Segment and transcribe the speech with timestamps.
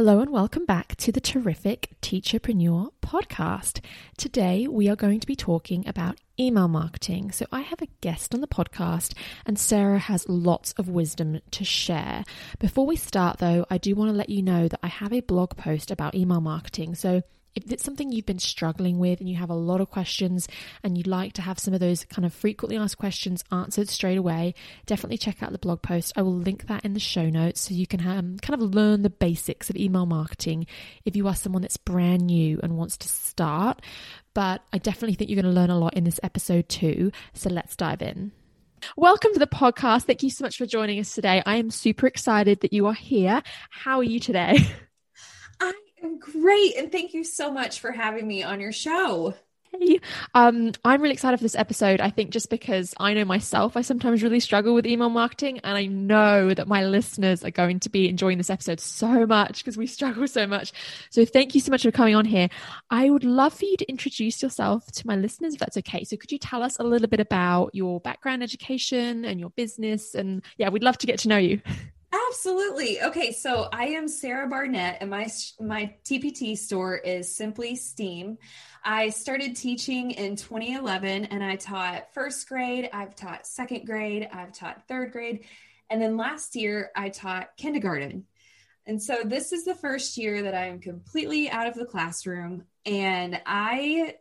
[0.00, 3.84] Hello and welcome back to the Terrific Teacherpreneur podcast.
[4.16, 7.32] Today we are going to be talking about email marketing.
[7.32, 9.12] So I have a guest on the podcast
[9.44, 12.24] and Sarah has lots of wisdom to share.
[12.58, 15.20] Before we start though, I do want to let you know that I have a
[15.20, 16.94] blog post about email marketing.
[16.94, 17.20] So
[17.54, 20.48] if it's something you've been struggling with and you have a lot of questions
[20.82, 24.18] and you'd like to have some of those kind of frequently asked questions answered straight
[24.18, 24.54] away,
[24.86, 26.12] definitely check out the blog post.
[26.16, 29.02] I will link that in the show notes so you can um, kind of learn
[29.02, 30.66] the basics of email marketing
[31.04, 33.82] if you are someone that's brand new and wants to start.
[34.34, 37.10] But I definitely think you're going to learn a lot in this episode too.
[37.34, 38.32] So let's dive in.
[38.96, 40.04] Welcome to the podcast.
[40.04, 41.42] Thank you so much for joining us today.
[41.44, 43.42] I am super excited that you are here.
[43.70, 44.58] How are you today?
[46.18, 46.76] Great.
[46.76, 49.34] And thank you so much for having me on your show.
[49.72, 50.00] Hey,
[50.34, 52.00] um, I'm really excited for this episode.
[52.00, 55.78] I think just because I know myself, I sometimes really struggle with email marketing, and
[55.78, 59.76] I know that my listeners are going to be enjoying this episode so much because
[59.76, 60.72] we struggle so much.
[61.10, 62.48] So, thank you so much for coming on here.
[62.90, 66.02] I would love for you to introduce yourself to my listeners, if that's okay.
[66.02, 70.16] So, could you tell us a little bit about your background, education, and your business?
[70.16, 71.62] And yeah, we'd love to get to know you.
[72.30, 73.02] Absolutely.
[73.02, 75.28] Okay, so I am Sarah Barnett, and my
[75.58, 78.38] my TPT store is Simply Steam.
[78.84, 82.88] I started teaching in 2011, and I taught first grade.
[82.92, 84.28] I've taught second grade.
[84.32, 85.44] I've taught third grade,
[85.90, 88.26] and then last year I taught kindergarten.
[88.86, 92.62] And so this is the first year that I am completely out of the classroom,
[92.86, 94.14] and I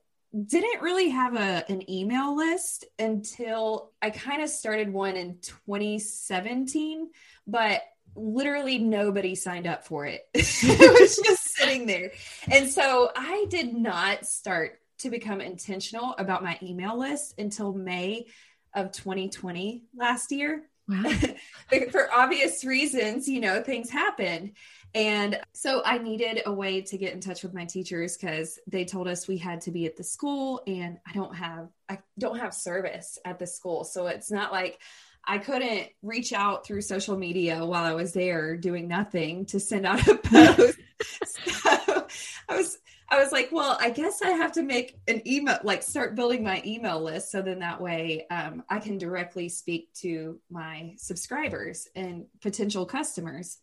[0.47, 7.09] didn't really have a an email list until I kind of started one in 2017
[7.49, 7.81] but
[8.15, 10.27] literally nobody signed up for it.
[10.33, 12.11] it was just sitting there.
[12.51, 18.25] And so I did not start to become intentional about my email list until May
[18.73, 20.63] of 2020 last year.
[20.87, 21.11] Wow.
[21.91, 24.53] for obvious reasons, you know, things happen.
[24.95, 28.85] And so I needed a way to get in touch with my teachers because they
[28.85, 32.39] told us we had to be at the school and I don't have I don't
[32.39, 33.83] have service at the school.
[33.83, 34.79] So it's not like
[35.25, 39.85] I couldn't reach out through social media while I was there doing nothing to send
[39.85, 40.79] out a post.
[41.25, 42.07] so
[42.49, 42.77] I was
[43.11, 46.43] I was like, well, I guess I have to make an email, like start building
[46.43, 47.31] my email list.
[47.31, 53.57] So then that way um, I can directly speak to my subscribers and potential customers.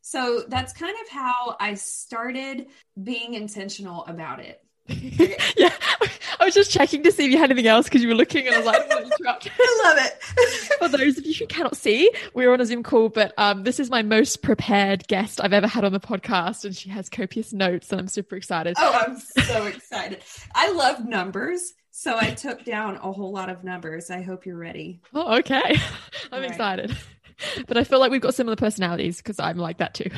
[0.00, 2.66] So that's kind of how I started
[3.00, 4.64] being intentional about it.
[5.56, 5.72] yeah,
[6.40, 8.46] I was just checking to see if you had anything else because you were looking,
[8.46, 10.22] and I was like, I, I love it.
[10.78, 13.80] For those of you who cannot see, we're on a Zoom call, but um, this
[13.80, 17.52] is my most prepared guest I've ever had on the podcast, and she has copious
[17.52, 18.76] notes, and I'm super excited.
[18.78, 20.22] Oh, I'm so excited!
[20.54, 21.74] I love numbers.
[21.90, 24.08] So I took down a whole lot of numbers.
[24.08, 25.00] I hope you're ready.
[25.12, 25.76] Oh, okay.
[26.30, 26.96] I'm excited.
[27.66, 30.10] But I feel like we've got similar personalities because I'm like that too.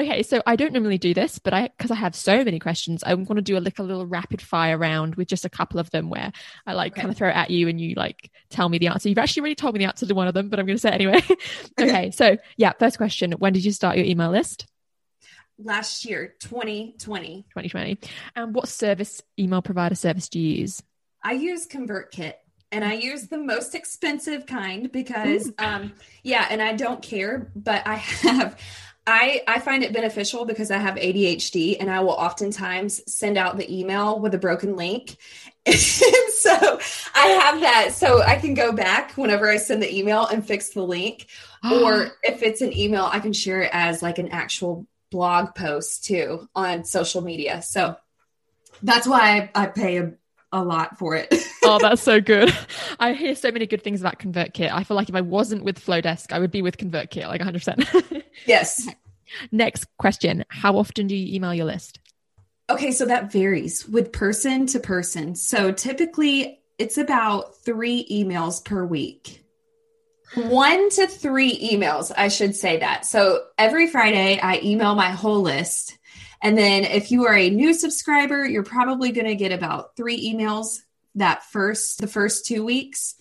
[0.00, 3.02] Okay, so I don't normally do this, but I because I have so many questions,
[3.04, 5.80] I'm going to do a, like a little rapid fire round with just a couple
[5.80, 6.30] of them where
[6.66, 7.00] I like okay.
[7.00, 9.08] kind of throw it at you and you like tell me the answer.
[9.08, 10.80] You've actually already told me the answer to one of them, but I'm going to
[10.80, 11.20] say it anyway.
[11.80, 14.66] okay, so yeah, first question: When did you start your email list?
[15.58, 17.46] Last year, 2020.
[17.48, 17.98] 2020.
[18.36, 20.80] And what service email provider service do you use?
[21.24, 22.34] I use ConvertKit
[22.70, 25.92] and I use the most expensive kind because um
[26.22, 28.56] yeah, and I don't care, but I have
[29.08, 33.56] I, I find it beneficial because I have ADHD and I will oftentimes send out
[33.56, 35.16] the email with a broken link.
[35.66, 36.78] and so
[37.14, 40.70] I have that so I can go back whenever I send the email and fix
[40.70, 41.26] the link.
[41.64, 46.04] or if it's an email, I can share it as like an actual blog post
[46.04, 47.62] too on social media.
[47.62, 47.96] So
[48.82, 50.12] that's why I, I pay a,
[50.52, 51.32] a lot for it.
[51.64, 52.56] oh, that's so good.
[53.00, 54.70] I hear so many good things about ConvertKit.
[54.72, 58.22] I feel like if I wasn't with Flodesk, I would be with ConvertKit, like 100%.
[58.46, 58.88] yes.
[59.52, 62.00] Next question How often do you email your list?
[62.70, 65.34] Okay, so that varies with person to person.
[65.34, 69.44] So typically it's about three emails per week.
[70.34, 73.06] One to three emails, I should say that.
[73.06, 75.97] So every Friday, I email my whole list.
[76.42, 80.32] And then if you are a new subscriber, you're probably going to get about three
[80.32, 80.80] emails
[81.16, 83.16] that first, the first two weeks.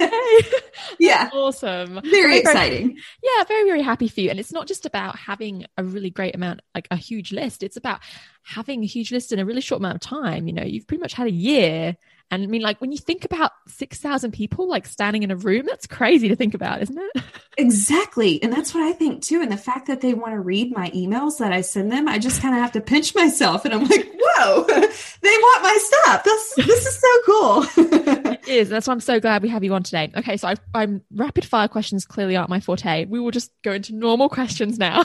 [0.99, 1.31] yeah.
[1.33, 1.95] Awesome.
[2.03, 2.87] Very, very exciting.
[2.89, 4.31] Very, yeah, very, very happy for you.
[4.31, 7.63] And it's not just about having a really great amount, like a huge list.
[7.63, 8.01] It's about
[8.43, 10.47] having a huge list in a really short amount of time.
[10.47, 11.97] You know, you've pretty much had a year
[12.31, 15.67] and I mean, like when you think about 6,000 people like standing in a room,
[15.67, 17.23] that's crazy to think about, isn't it?
[17.57, 18.43] Exactly.
[18.43, 19.41] And that's what I think too.
[19.41, 22.19] And the fact that they want to read my emails that I send them, I
[22.19, 24.65] just kind of have to pinch myself and I'm like, whoa,
[25.21, 26.25] they want my stuff.
[26.25, 27.63] This, this is so cool.
[28.33, 28.69] it is.
[28.69, 30.11] That's why I'm so glad we have you on today.
[30.17, 30.37] Okay.
[30.37, 33.05] So I, I'm rapid fire questions clearly aren't my forte.
[33.05, 35.05] We will just go into normal questions now.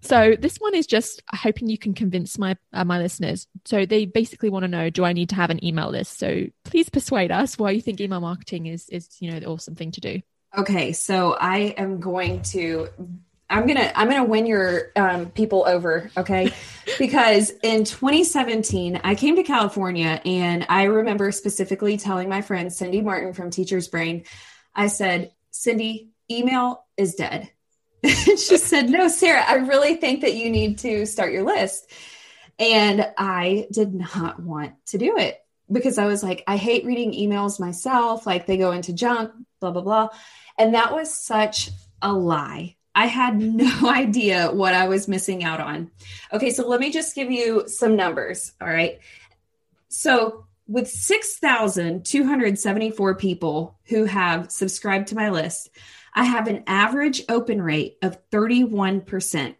[0.00, 3.46] So this one is just hoping you can convince my uh, my listeners.
[3.64, 6.18] So they basically want to know, do I need to have an email list?
[6.18, 9.74] So please persuade us why you think email marketing is is you know the awesome
[9.74, 10.20] thing to do.
[10.56, 12.88] Okay, so I am going to
[13.50, 16.52] I'm gonna I'm gonna win your um, people over, okay?
[16.98, 23.00] because in 2017, I came to California, and I remember specifically telling my friend Cindy
[23.00, 24.24] Martin from Teacher's Brain,
[24.74, 27.50] I said, Cindy, email is dead.
[28.04, 31.90] she said, No, Sarah, I really think that you need to start your list.
[32.58, 35.40] And I did not want to do it
[35.70, 38.26] because I was like, I hate reading emails myself.
[38.26, 40.08] Like they go into junk, blah, blah, blah.
[40.58, 41.70] And that was such
[42.02, 42.74] a lie.
[42.94, 45.90] I had no idea what I was missing out on.
[46.32, 48.52] Okay, so let me just give you some numbers.
[48.60, 48.98] All right.
[49.88, 55.70] So, with 6,274 people who have subscribed to my list,
[56.18, 59.54] I have an average open rate of 31%.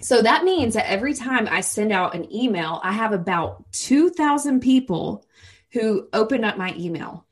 [0.00, 4.60] So that means that every time I send out an email, I have about 2,000
[4.60, 5.26] people
[5.72, 7.26] who open up my email.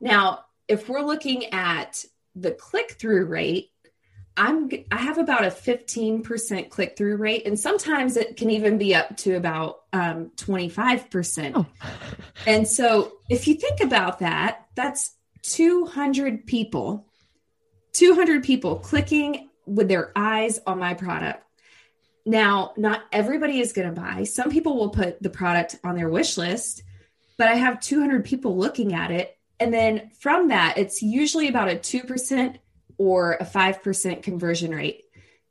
[0.00, 3.70] Now, if we're looking at the click through rate,
[4.34, 8.94] I'm I have about a 15% click through rate and sometimes it can even be
[8.94, 11.52] up to about um, 25%.
[11.54, 11.66] Oh.
[12.46, 17.06] and so if you think about that, that's 200 people
[17.94, 21.42] 200 people clicking with their eyes on my product.
[22.26, 24.24] Now, not everybody is going to buy.
[24.24, 26.82] Some people will put the product on their wish list,
[27.36, 29.36] but I have 200 people looking at it.
[29.60, 32.56] And then from that, it's usually about a 2%
[32.98, 35.02] or a 5% conversion rate.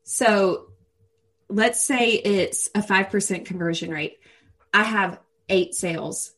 [0.03, 0.67] So
[1.47, 4.19] let's say it's a 5% conversion rate.
[4.73, 5.19] I have
[5.49, 6.31] eight sales.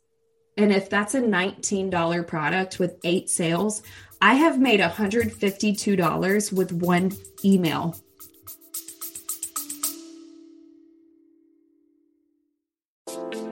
[0.57, 3.83] And if that's a $19 product with eight sales,
[4.21, 7.11] I have made $152 with one
[7.43, 7.95] email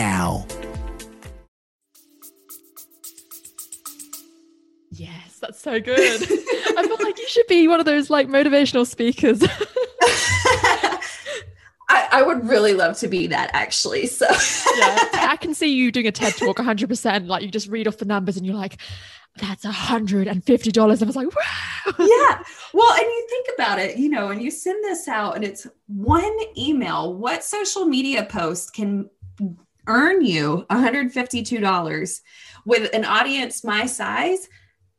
[0.00, 0.46] now.
[4.90, 6.22] Yes, that's so good.
[6.22, 9.42] I feel like you should be one of those like motivational speakers.
[11.92, 14.06] I, I, would really love to be that actually.
[14.06, 14.24] So
[14.78, 17.26] yeah, I can see you doing a TED talk 100%.
[17.26, 18.80] Like you just read off the numbers and you're like,
[19.36, 21.02] that's a hundred and fifty dollars.
[21.02, 21.92] And I was like, wow.
[21.98, 22.42] Yeah.
[22.72, 25.66] Well, and you think about it, you know, and you send this out and it's
[25.88, 27.14] one email.
[27.14, 29.10] What social media post can
[29.90, 32.20] earn you $152
[32.64, 34.48] with an audience my size,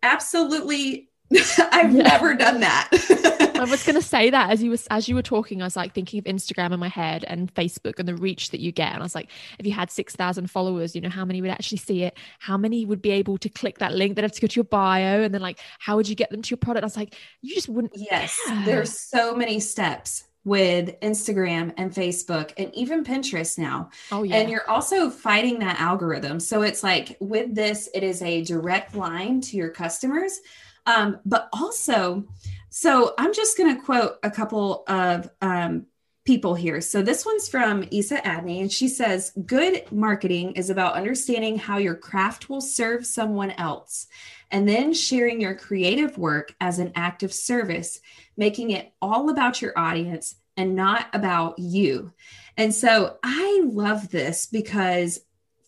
[0.03, 1.07] absolutely
[1.71, 2.03] I've yeah.
[2.03, 2.89] never done that.
[3.55, 5.77] I was going to say that as you was as you were talking, I was
[5.77, 8.91] like thinking of Instagram in my head and Facebook and the reach that you get.
[8.91, 11.49] And I was like, if you had six thousand followers, you know, how many would
[11.49, 12.17] actually see it?
[12.39, 14.15] How many would be able to click that link?
[14.15, 16.41] That have to go to your bio, and then like, how would you get them
[16.41, 16.83] to your product?
[16.83, 17.93] I was like, you just wouldn't.
[17.95, 18.65] Yes, yeah.
[18.65, 23.89] there's so many steps with Instagram and Facebook and even Pinterest now.
[24.11, 24.37] Oh, yeah.
[24.37, 26.39] And you're also fighting that algorithm.
[26.39, 30.39] So it's like with this, it is a direct line to your customers.
[30.87, 32.25] Um, but also,
[32.69, 35.85] so I'm just going to quote a couple of um,
[36.23, 36.81] people here.
[36.81, 41.77] So this one's from Isa Adney, and she says, Good marketing is about understanding how
[41.77, 44.07] your craft will serve someone else
[44.51, 47.99] and then sharing your creative work as an act of service,
[48.37, 52.11] making it all about your audience and not about you.
[52.57, 55.19] And so I love this because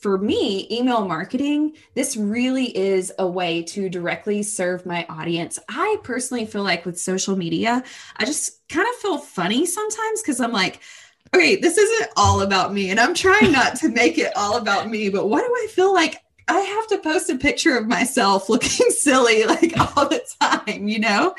[0.03, 5.57] for me, email marketing, this really is a way to directly serve my audience.
[5.69, 7.81] I personally feel like with social media,
[8.17, 10.81] I just kind of feel funny sometimes because I'm like,
[11.33, 12.91] okay, this isn't all about me.
[12.91, 15.93] And I'm trying not to make it all about me, but why do I feel
[15.93, 20.89] like I have to post a picture of myself looking silly like all the time,
[20.89, 21.33] you know?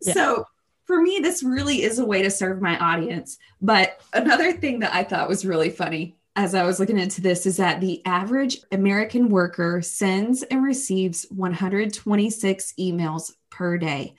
[0.00, 0.14] Yeah.
[0.14, 0.46] So
[0.86, 3.38] for me, this really is a way to serve my audience.
[3.60, 7.46] But another thing that I thought was really funny as I was looking into this
[7.46, 14.14] is that the average American worker sends and receives 126 emails per day.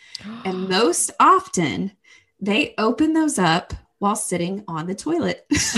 [0.46, 1.92] and most often,
[2.40, 5.46] they open those up while sitting on the toilet.
[5.52, 5.64] so,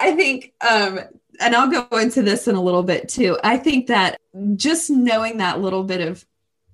[0.00, 1.00] I think, um,
[1.40, 3.38] and I'll go into this in a little bit too.
[3.42, 4.20] I think that
[4.56, 6.24] just knowing that little bit of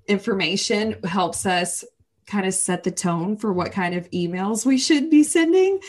[0.07, 1.85] information helps us
[2.28, 5.80] kind of set the tone for what kind of emails we should be sending.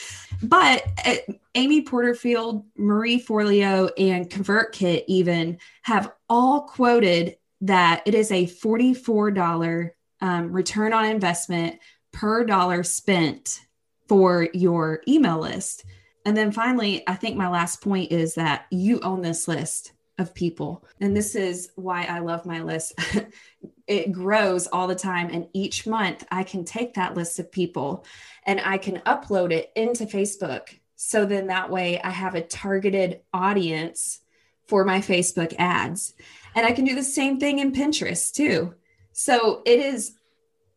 [0.41, 1.15] But uh,
[1.53, 9.91] Amy Porterfield, Marie Forleo, and ConvertKit even have all quoted that it is a $44
[10.21, 11.79] um, return on investment
[12.11, 13.61] per dollar spent
[14.07, 15.85] for your email list.
[16.25, 20.33] And then finally, I think my last point is that you own this list of
[20.33, 20.85] people.
[20.99, 22.93] And this is why I love my list.
[23.87, 25.29] it grows all the time.
[25.31, 28.05] And each month I can take that list of people
[28.45, 30.77] and I can upload it into Facebook.
[30.95, 34.19] So then that way I have a targeted audience
[34.67, 36.13] for my Facebook ads.
[36.55, 38.75] And I can do the same thing in Pinterest too.
[39.13, 40.13] So it is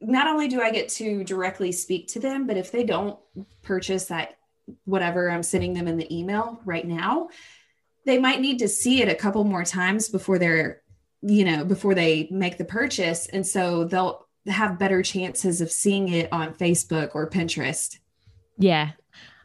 [0.01, 3.19] not only do I get to directly speak to them, but if they don't
[3.63, 4.39] purchase that
[4.85, 7.29] whatever I'm sending them in the email right now,
[8.05, 10.83] they might need to see it a couple more times before they're
[11.23, 13.27] you know before they make the purchase.
[13.27, 17.99] And so they'll have better chances of seeing it on facebook or pinterest.
[18.59, 18.91] Yeah.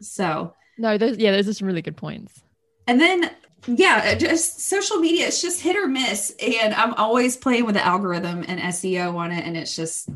[0.00, 0.54] So.
[0.76, 2.42] No those yeah those are some really good points.
[2.86, 3.30] And then
[3.66, 6.34] yeah uh, just social media it's just hit or miss.
[6.40, 9.44] And i'm always playing with the algorithm and seo on it.
[9.44, 10.08] And it's just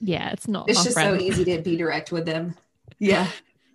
[0.00, 1.18] yeah it's not it's just friend.
[1.18, 2.56] so easy to be direct with them.
[3.02, 3.28] Yeah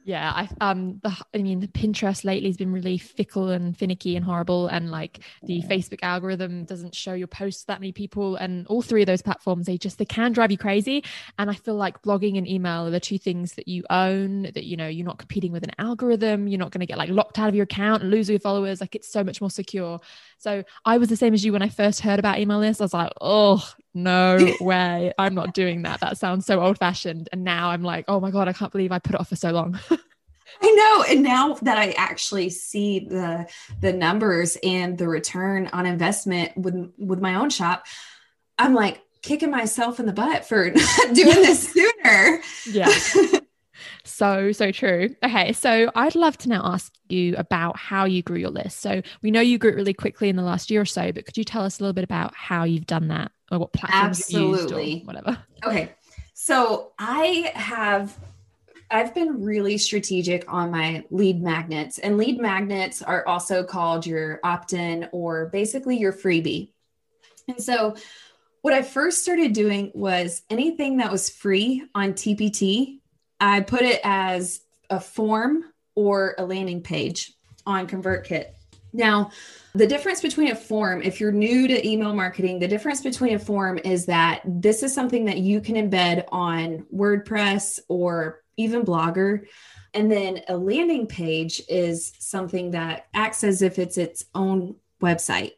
[0.05, 4.15] yeah, I um the I mean the Pinterest lately has been really fickle and finicky
[4.15, 8.35] and horrible and like the Facebook algorithm doesn't show your posts to that many people
[8.35, 11.03] and all three of those platforms they just they can drive you crazy.
[11.39, 14.65] And I feel like blogging and email are the two things that you own that
[14.65, 17.39] you know you're not competing with an algorithm you're not going to get like locked
[17.39, 18.81] out of your account and lose all your followers.
[18.81, 20.00] Like it's so much more secure.
[20.38, 22.86] So I was the same as you when I first heard about email lists I
[22.86, 27.46] was like oh no way i'm not doing that that sounds so old fashioned and
[27.46, 29.51] now i'm like oh my god i can't believe i put it off for so
[29.51, 29.80] long
[30.62, 31.04] I know.
[31.10, 33.48] And now that I actually see the
[33.82, 37.86] the numbers and the return on investment with with my own shop,
[38.58, 42.42] I'm like kicking myself in the butt for not doing this sooner.
[42.72, 42.89] Yeah.
[44.03, 48.38] So so true okay so i'd love to now ask you about how you grew
[48.38, 50.86] your list so we know you grew it really quickly in the last year or
[50.86, 53.60] so but could you tell us a little bit about how you've done that or
[53.60, 54.62] what platforms Absolutely.
[54.62, 55.91] you've used or whatever okay
[56.34, 58.17] so i have
[58.91, 64.39] I've been really strategic on my lead magnets, and lead magnets are also called your
[64.44, 66.70] opt in or basically your freebie.
[67.48, 67.96] And so,
[68.62, 73.00] what I first started doing was anything that was free on TPT,
[73.39, 75.65] I put it as a form
[75.96, 77.34] or a landing page
[77.65, 78.48] on ConvertKit.
[78.94, 79.32] Now,
[79.74, 83.39] the difference between a form, if you're new to email marketing, the difference between a
[83.39, 89.48] form is that this is something that you can embed on WordPress or even Blogger.
[89.94, 95.54] And then a landing page is something that acts as if it's its own website.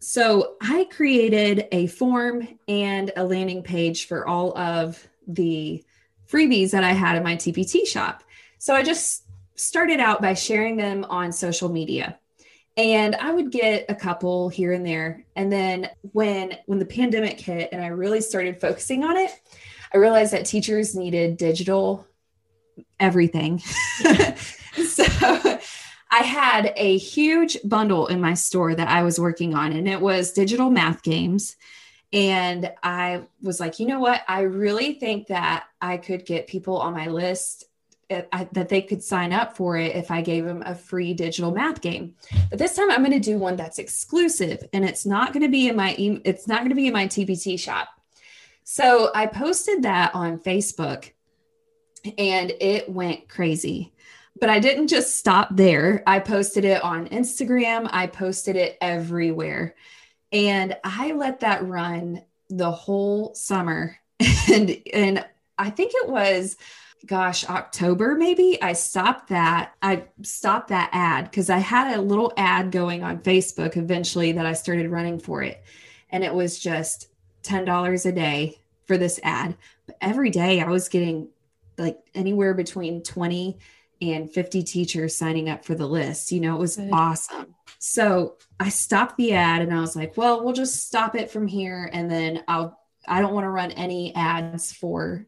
[0.00, 5.84] So I created a form and a landing page for all of the
[6.30, 8.22] freebies that I had in my TPT shop.
[8.58, 9.24] So I just
[9.56, 12.18] started out by sharing them on social media.
[12.76, 15.24] And I would get a couple here and there.
[15.36, 19.30] And then when when the pandemic hit and I really started focusing on it,
[19.92, 22.06] I realized that teachers needed digital
[22.98, 23.58] everything.
[24.88, 25.04] so
[26.10, 30.00] I had a huge bundle in my store that I was working on, and it
[30.00, 31.56] was digital math games
[32.14, 34.22] And I was like, you know what?
[34.28, 37.64] I really think that I could get people on my list
[38.10, 41.50] uh, that they could sign up for it if I gave them a free digital
[41.50, 42.14] math game.
[42.50, 45.48] But this time I'm going to do one that's exclusive and it's not going to
[45.48, 47.88] be in my it's not going to be in my TPT shop.
[48.62, 51.10] So I posted that on Facebook
[52.16, 53.92] and it went crazy.
[54.38, 56.02] But I didn't just stop there.
[56.06, 59.74] I posted it on Instagram, I posted it everywhere.
[60.34, 63.96] And I let that run the whole summer.
[64.52, 65.24] And and
[65.58, 66.56] I think it was
[67.06, 69.74] gosh, October maybe, I stopped that.
[69.82, 74.46] I stopped that ad because I had a little ad going on Facebook eventually that
[74.46, 75.62] I started running for it.
[76.10, 77.08] And it was just
[77.42, 79.56] $10 a day for this ad.
[79.86, 81.28] But every day I was getting
[81.76, 83.58] like anywhere between 20
[84.00, 86.32] and 50 teachers signing up for the list.
[86.32, 86.90] You know, it was Good.
[86.92, 87.54] awesome.
[87.78, 91.46] So I stopped the ad and I was like, well, we'll just stop it from
[91.46, 91.90] here.
[91.92, 95.26] And then I'll, I don't want to run any ads for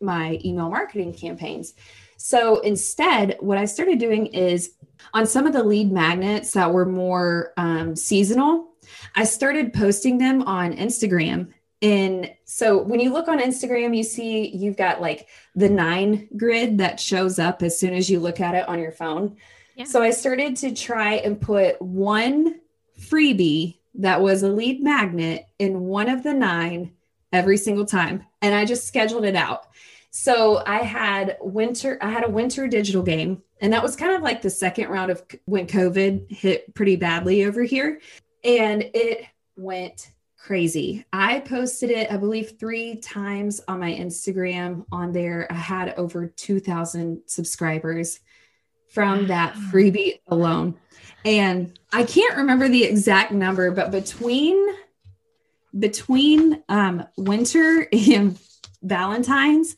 [0.00, 1.74] my email marketing campaigns.
[2.18, 4.72] So instead, what I started doing is
[5.14, 8.68] on some of the lead magnets that were more um, seasonal,
[9.14, 11.52] I started posting them on Instagram.
[11.86, 16.78] And so when you look on Instagram, you see you've got like the nine grid
[16.78, 19.36] that shows up as soon as you look at it on your phone.
[19.76, 19.84] Yeah.
[19.84, 22.56] So I started to try and put one
[23.00, 26.92] freebie that was a lead magnet in one of the nine
[27.32, 28.24] every single time.
[28.42, 29.68] And I just scheduled it out.
[30.10, 34.22] So I had winter, I had a winter digital game, and that was kind of
[34.22, 38.00] like the second round of when COVID hit pretty badly over here.
[38.42, 39.24] And it
[39.56, 40.10] went
[40.46, 41.04] crazy.
[41.12, 44.84] I posted it, I believe, three times on my Instagram.
[44.92, 48.20] On there, I had over 2,000 subscribers
[48.90, 50.76] from that freebie alone.
[51.24, 54.64] And I can't remember the exact number, but between
[55.76, 58.38] between um, winter and
[58.82, 59.74] Valentine's,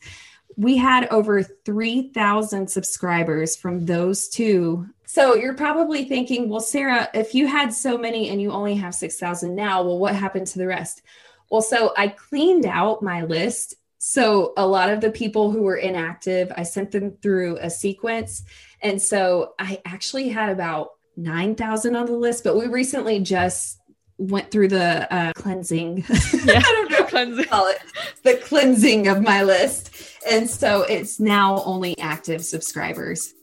[0.59, 4.85] we had over 3,000 subscribers from those two.
[5.05, 8.93] So you're probably thinking, well, Sarah, if you had so many and you only have
[8.93, 11.01] 6,000 now, well, what happened to the rest?
[11.49, 13.75] Well, so I cleaned out my list.
[13.99, 18.43] So a lot of the people who were inactive, I sent them through a sequence.
[18.81, 23.78] And so I actually had about 9,000 on the list, but we recently just
[24.19, 26.05] went through the uh, cleansing.
[26.45, 27.45] Yeah, I don't know cleansing.
[27.45, 27.79] call it
[28.23, 29.91] the cleansing of my list,
[30.29, 33.33] and so it's now only active subscribers.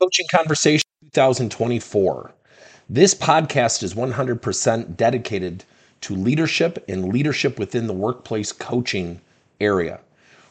[0.00, 2.32] Coaching Conversation 2024.
[2.88, 5.64] This podcast is 100% dedicated
[6.02, 9.20] to leadership and leadership within the workplace coaching
[9.60, 10.00] area.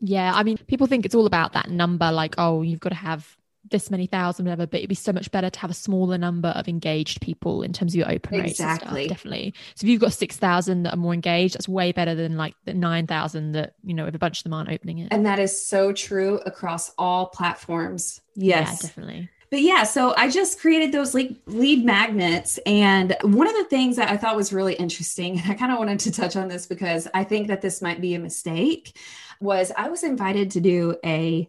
[0.00, 2.94] Yeah, I mean, people think it's all about that number, like, oh, you've got to
[2.96, 3.36] have
[3.70, 6.48] this many thousand, whatever, but it'd be so much better to have a smaller number
[6.48, 8.52] of engaged people in terms of your open rates.
[8.52, 9.08] Exactly.
[9.08, 9.54] Definitely.
[9.74, 12.74] So if you've got 6,000 that are more engaged, that's way better than like the
[12.74, 15.08] 9,000 that, you know, if a bunch of them aren't opening it.
[15.10, 18.20] And that is so true across all platforms.
[18.34, 18.68] Yes.
[18.82, 19.30] Yeah, definitely.
[19.50, 22.58] But yeah, so I just created those like lead magnets.
[22.66, 25.78] And one of the things that I thought was really interesting, and I kind of
[25.78, 28.98] wanted to touch on this because I think that this might be a mistake,
[29.44, 31.46] was I was invited to do a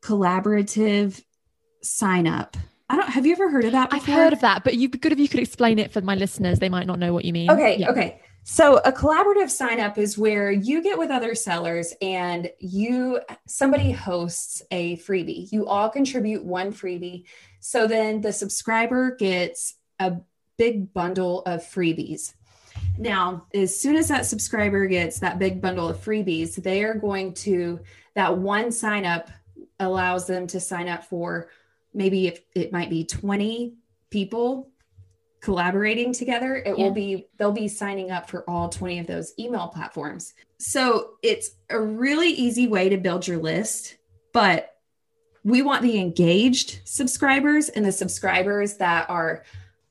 [0.00, 1.22] collaborative
[1.82, 2.56] sign up.
[2.90, 4.14] I don't have you ever heard of that before?
[4.14, 6.14] I've heard of that, but you'd be good if you could explain it for my
[6.14, 6.58] listeners.
[6.58, 7.50] They might not know what you mean.
[7.50, 7.90] Okay, yeah.
[7.90, 8.20] okay.
[8.46, 13.90] So a collaborative sign up is where you get with other sellers and you somebody
[13.90, 15.50] hosts a freebie.
[15.50, 17.24] You all contribute one freebie.
[17.60, 20.16] So then the subscriber gets a
[20.58, 22.34] big bundle of freebies.
[22.96, 27.34] Now, as soon as that subscriber gets that big bundle of freebies, they are going
[27.34, 27.80] to
[28.14, 29.30] that one sign up
[29.80, 31.48] allows them to sign up for
[31.92, 33.74] maybe if it might be 20
[34.10, 34.68] people
[35.40, 36.84] collaborating together it yeah.
[36.84, 41.50] will be they'll be signing up for all 20 of those email platforms so it's
[41.70, 43.96] a really easy way to build your list
[44.32, 44.76] but
[45.42, 49.44] we want the engaged subscribers and the subscribers that are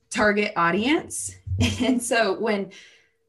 [0.09, 1.35] target audience
[1.81, 2.71] and so when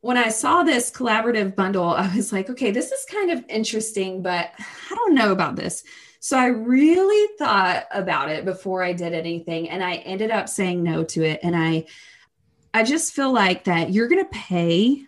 [0.04, 4.22] when i saw this collaborative bundle i was like okay this is kind of interesting
[4.22, 5.84] but i don't know about this
[6.24, 10.82] so I really thought about it before I did anything and I ended up saying
[10.82, 11.84] no to it and I
[12.72, 15.04] I just feel like that you're going to pay.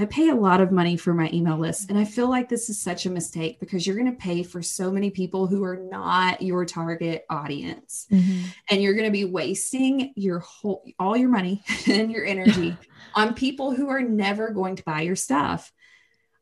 [0.00, 1.90] I pay a lot of money for my email list.
[1.90, 4.62] And I feel like this is such a mistake because you're going to pay for
[4.62, 8.06] so many people who are not your target audience.
[8.12, 8.44] Mm-hmm.
[8.70, 12.76] And you're going to be wasting your whole, all your money and your energy
[13.14, 15.72] on people who are never going to buy your stuff.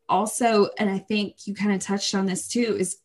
[0.07, 2.97] Also, and I think you kind of touched on this too, is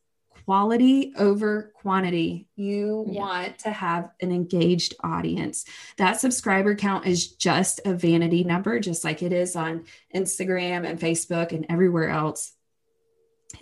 [0.45, 2.49] quality over quantity.
[2.57, 3.21] You Yeah.
[3.21, 5.65] want to have an engaged audience.
[5.99, 10.99] That subscriber count is just a vanity number, just like it is on Instagram and
[10.99, 12.53] Facebook and everywhere else.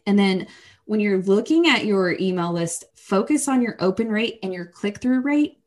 [0.07, 0.47] And then
[0.85, 5.01] when you're looking at your email list, focus on your open rate and your click
[5.01, 5.59] through rate.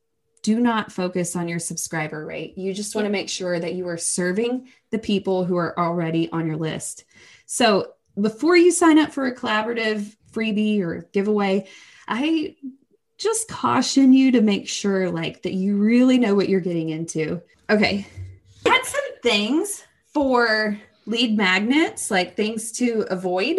[0.41, 2.57] Do not focus on your subscriber rate.
[2.57, 6.29] You just want to make sure that you are serving the people who are already
[6.31, 7.05] on your list.
[7.45, 11.67] So before you sign up for a collaborative freebie or giveaway,
[12.07, 12.55] I
[13.17, 17.41] just caution you to make sure like that you really know what you're getting into.
[17.69, 18.07] Okay.
[18.65, 23.57] Had some things for lead magnets, like things to avoid.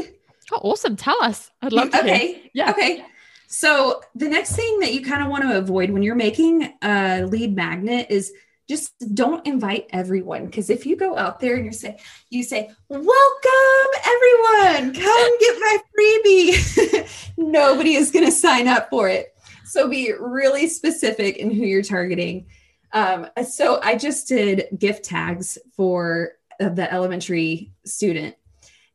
[0.52, 0.96] Oh, awesome.
[0.96, 1.50] Tell us.
[1.62, 2.14] I'd love to hear.
[2.14, 2.50] Okay.
[2.52, 2.70] Yeah.
[2.70, 3.04] Okay.
[3.48, 7.22] So the next thing that you kind of want to avoid when you're making a
[7.24, 8.32] lead magnet is
[8.68, 10.46] just don't invite everyone.
[10.46, 11.98] Because if you go out there and you say
[12.30, 14.94] you say welcome everyone.
[14.94, 17.32] Come get my freebie.
[17.36, 19.34] Nobody is going to sign up for it.
[19.64, 22.46] So be really specific in who you're targeting.
[22.92, 28.36] Um, so i just did gift tags for uh, the elementary student.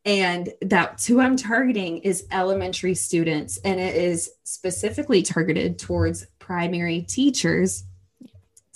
[0.06, 7.02] And that's who I'm targeting is elementary students, and it is specifically targeted towards primary
[7.02, 7.84] teachers,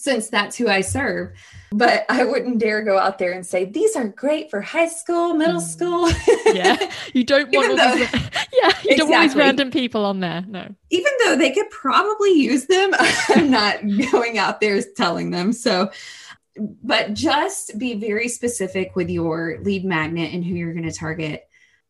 [0.04, 1.32] since that's who I serve.
[1.72, 5.34] But I wouldn't dare go out there and say these are great for high school,
[5.34, 5.62] middle Mm.
[5.62, 6.54] school.
[6.54, 6.78] Yeah.
[7.14, 8.12] You don't want all these,
[8.54, 10.44] yeah, you don't want these random people on there.
[10.46, 10.76] No.
[10.90, 12.92] Even though they could probably use them,
[13.30, 13.78] I'm not
[14.12, 15.54] going out there telling them.
[15.54, 15.90] So,
[16.58, 21.48] but just be very specific with your lead magnet and who you're going to target.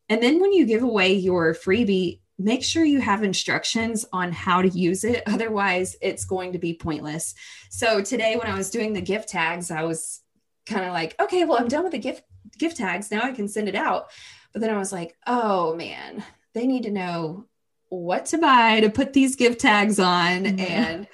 [0.08, 4.62] And then when you give away your freebie, make sure you have instructions on how
[4.62, 5.22] to use it.
[5.26, 7.34] Otherwise, it's going to be pointless.
[7.70, 10.20] So today, when I was doing the gift tags, I was
[10.66, 12.22] kind of like, okay, well, I'm done with the gift
[12.58, 13.10] gift tags.
[13.10, 14.10] Now I can send it out.
[14.52, 17.46] But then I was like, oh man, they need to know
[17.88, 20.60] what to buy to put these gift tags on Mhm.
[20.60, 21.08] and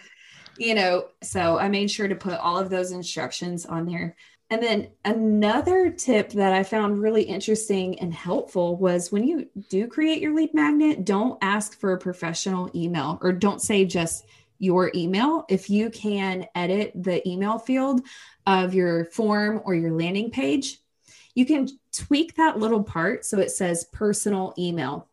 [0.57, 4.17] you know so i made sure to put all of those instructions on there
[4.51, 9.87] and then another tip that i found really interesting and helpful was when you do
[9.87, 14.27] create your lead magnet don't ask for a professional email or don't say just
[14.63, 15.47] your email.
[15.49, 18.03] If you can edit the email field
[18.47, 20.79] of your form or your landing page
[21.35, 25.09] you can tweak that little part so it says personal email.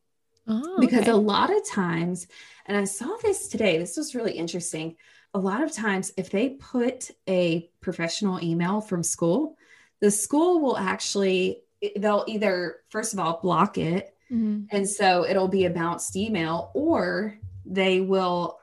[0.48, 2.26] Oh, because a lot of times
[2.66, 4.96] and i saw this today this was really interesting
[5.38, 9.56] a lot of times if they put a professional email from school
[10.02, 11.62] the school will actually
[11.98, 14.68] they'll either first of all block it Mhm.
[14.72, 18.58] and so it'll be a bounced email or they will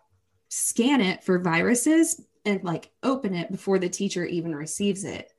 [0.49, 5.33] scan it for viruses and like open it before the teacher even receives it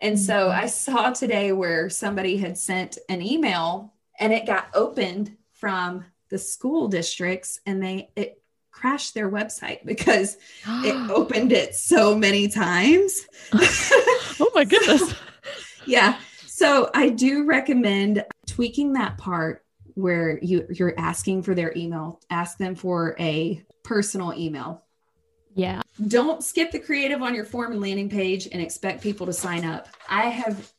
[0.00, 0.62] and so Mhm.
[0.62, 6.38] i saw today where somebody had sent an email and it got opened from the
[6.38, 8.39] school districts and they it
[8.70, 15.14] crashed their website because it opened it so many times oh my goodness.
[15.86, 22.20] yeah so i do recommend tweaking that part where you you're asking for their email
[22.30, 24.82] ask them for a personal email
[25.54, 25.82] Yeah.
[26.06, 29.64] don't skip the creative on your form and landing page and expect people to sign
[29.64, 30.72] up i have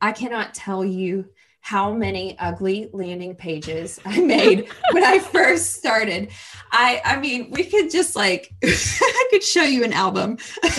[0.00, 1.26] i cannot tell you
[1.60, 6.30] how many ugly landing pages i made when i first started.
[6.72, 10.38] I i mean we could just like i could show you an album.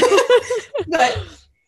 [0.88, 1.17] But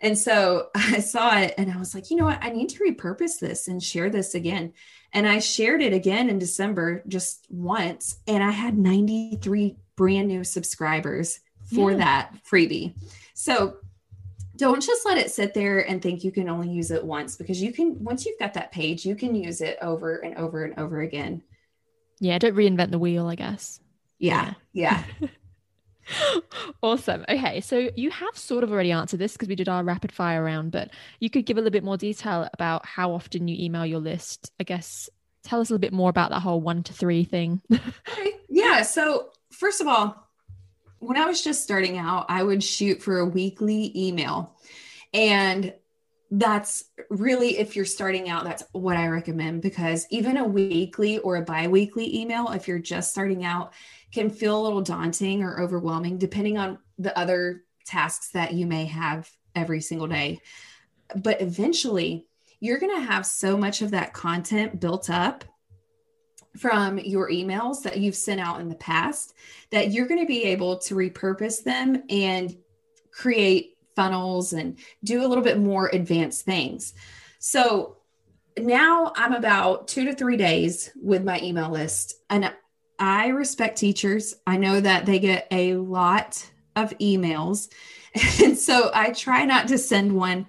[0.00, 2.42] and so I saw it and I was like, you know what?
[2.42, 4.72] I need to repurpose this and share this again.
[5.12, 10.44] And I shared it again in December just once, and I had 93 brand new
[10.44, 11.40] subscribers
[11.74, 11.98] for yeah.
[11.98, 12.94] that freebie.
[13.32, 13.78] So
[14.56, 17.62] don't just let it sit there and think you can only use it once because
[17.62, 20.78] you can, once you've got that page, you can use it over and over and
[20.78, 21.42] over again.
[22.20, 23.80] Yeah, don't reinvent the wheel, I guess.
[24.18, 24.54] Yeah.
[24.74, 25.04] Yeah.
[25.20, 25.28] yeah.
[26.82, 27.24] awesome.
[27.28, 27.60] Okay.
[27.60, 30.72] So you have sort of already answered this because we did our rapid fire round,
[30.72, 30.90] but
[31.20, 34.52] you could give a little bit more detail about how often you email your list.
[34.60, 35.08] I guess
[35.42, 37.60] tell us a little bit more about that whole one to three thing.
[37.72, 38.32] okay.
[38.48, 38.82] Yeah.
[38.82, 40.28] So, first of all,
[40.98, 44.56] when I was just starting out, I would shoot for a weekly email.
[45.14, 45.72] And
[46.30, 51.36] that's really if you're starting out that's what i recommend because even a weekly or
[51.36, 53.72] a bi-weekly email if you're just starting out
[54.12, 58.86] can feel a little daunting or overwhelming depending on the other tasks that you may
[58.86, 60.40] have every single day.
[61.16, 62.26] But eventually,
[62.60, 65.44] you're going to have so much of that content built up
[66.56, 69.34] from your emails that you've sent out in the past
[69.70, 72.56] that you're going to be able to repurpose them and
[73.12, 76.94] create funnels and do a little bit more advanced things.
[77.38, 77.96] So
[78.58, 82.14] now I'm about two to three days with my email list.
[82.28, 82.52] And
[82.98, 84.34] I respect teachers.
[84.46, 87.68] I know that they get a lot of emails.
[88.42, 90.46] And so I try not to send one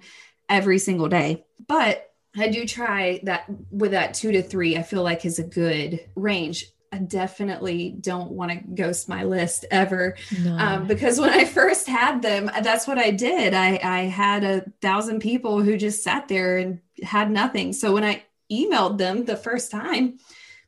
[0.48, 5.02] every single day, but I do try that with that two to three, I feel
[5.02, 6.66] like is a good range.
[6.92, 10.56] I definitely don't want to ghost my list ever no.
[10.56, 13.54] um, because when I first had them, that's what I did.
[13.54, 17.72] I, I had a thousand people who just sat there and had nothing.
[17.72, 20.18] So when I emailed them the first time,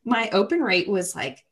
[0.05, 1.43] my open rate was like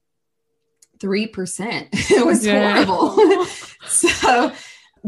[1.02, 1.88] 3%.
[2.12, 2.84] It was yeah.
[2.84, 3.46] horrible.
[3.88, 4.52] so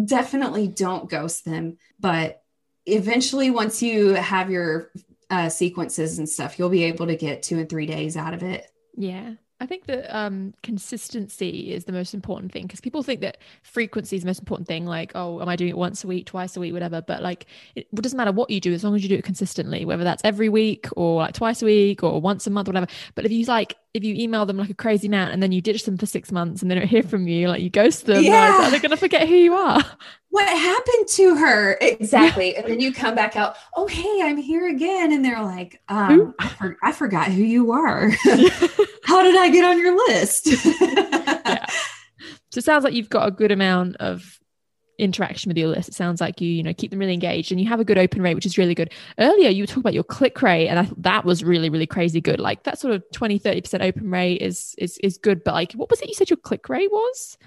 [0.04, 1.78] definitely don't ghost them.
[2.00, 2.42] But
[2.86, 4.92] eventually, once you have your
[5.30, 8.44] uh, sequences and stuff, you'll be able to get two and three days out of
[8.44, 8.66] it.
[8.96, 9.34] Yeah.
[9.64, 14.18] I think that um, consistency is the most important thing because people think that frequency
[14.18, 14.86] is the most important thing.
[14.86, 17.02] Like, oh, am I doing it once a week, twice a week, whatever?
[17.02, 19.24] But like, it, it doesn't matter what you do as long as you do it
[19.24, 22.88] consistently, whether that's every week or like twice a week or once a month, whatever.
[23.16, 25.62] But if you like, if you email them like a crazy gnat and then you
[25.62, 28.22] ditch them for six months and they don't hear from you, like you ghost them,
[28.22, 28.58] yeah.
[28.58, 29.82] like, they're going to forget who you are.
[30.30, 31.78] What happened to her?
[31.80, 32.56] Exactly.
[32.58, 35.14] and then you come back out, oh, hey, I'm here again.
[35.14, 38.10] And they're like, um, I, for- I forgot who you are.
[39.06, 40.48] how did I get on your list?
[40.82, 41.66] yeah.
[42.52, 44.40] So it sounds like you've got a good amount of
[45.00, 45.90] interaction with your list.
[45.90, 47.98] It sounds like you, you know, keep them really engaged and you have a good
[47.98, 48.92] open rate, which is really good.
[49.20, 52.22] Earlier, you talked about your click rate, and I thought that was really, really crazy
[52.22, 52.40] good.
[52.40, 55.44] Like that sort of 20, 30% open rate is is is good.
[55.44, 57.38] But like, what was it you said your click rate was?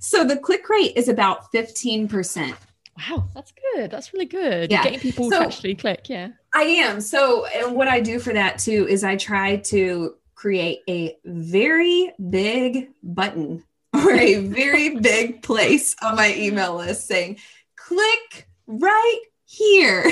[0.00, 2.54] So the click rate is about 15%.
[2.98, 3.90] Wow, that's good.
[3.90, 4.70] That's really good.
[4.70, 4.82] Yeah.
[4.82, 6.08] Getting people so, to actually click.
[6.08, 6.30] Yeah.
[6.54, 7.00] I am.
[7.00, 12.12] So, and what I do for that too is I try to create a very
[12.30, 17.38] big button or a very big place on my email list saying,
[17.74, 20.04] click right here.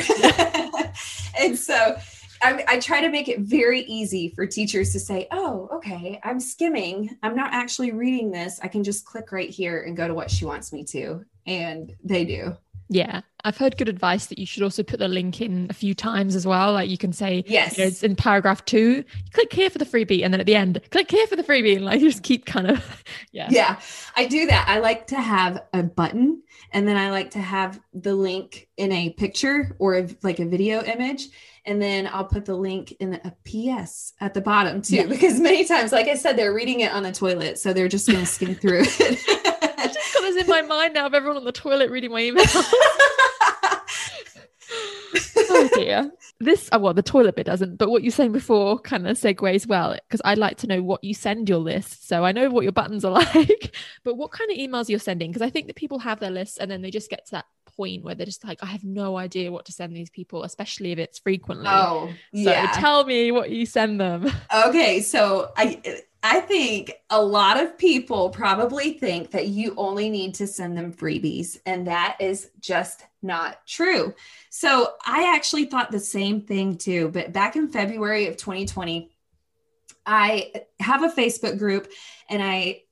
[1.38, 1.96] and so
[2.42, 6.40] I, I, try to make it very easy for teachers to say, oh, okay, I'm
[6.40, 7.16] skimming.
[7.22, 8.58] I'm not actually reading this.
[8.62, 11.24] I can just click right here and go to what she wants me to.
[11.46, 12.56] And they do.
[12.88, 13.20] Yeah.
[13.46, 16.34] I've heard good advice that you should also put the link in a few times
[16.34, 16.72] as well.
[16.72, 19.84] Like you can say, yes, you know, it's in paragraph two, click here for the
[19.84, 20.24] freebie.
[20.24, 21.76] And then at the end, click here for the freebie.
[21.76, 23.46] And like you just keep kind of, yeah.
[23.48, 23.80] Yeah.
[24.16, 24.66] I do that.
[24.68, 28.90] I like to have a button and then I like to have the link in
[28.90, 31.28] a picture or like a video image.
[31.64, 35.06] And then I'll put the link in a PS at the bottom too, yeah.
[35.06, 37.58] because many times, like I said, they're reading it on the toilet.
[37.58, 39.20] So they're just going to skim through it.
[40.36, 42.44] in my mind now of everyone on the toilet reading my email.
[45.48, 46.10] oh dear.
[46.38, 49.66] This, oh, well, the toilet bit doesn't, but what you're saying before kind of segues
[49.66, 52.06] well because I'd like to know what you send your list.
[52.06, 55.30] So I know what your buttons are like, but what kind of emails you're sending?
[55.30, 57.46] Because I think that people have their lists and then they just get to that
[57.76, 60.92] point where they're just like, I have no idea what to send these people, especially
[60.92, 61.66] if it's frequently.
[61.68, 62.70] Oh, so yeah.
[62.74, 64.30] tell me what you send them.
[64.66, 70.34] Okay, so I I think a lot of people probably think that you only need
[70.36, 74.14] to send them freebies, and that is just not true.
[74.50, 79.10] So I actually thought the same thing too, but back in February of 2020,
[80.06, 81.88] I have a Facebook group
[82.30, 82.82] and I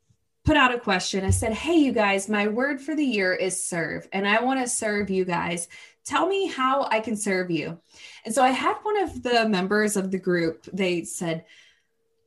[0.45, 1.25] put out a question.
[1.25, 4.61] I said, Hey, you guys, my word for the year is serve, and I want
[4.61, 5.69] to serve you guys.
[6.05, 7.81] Tell me how I can serve you.
[8.25, 11.45] And so I had one of the members of the group, they said,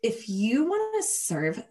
[0.01, 1.63] If you want to serve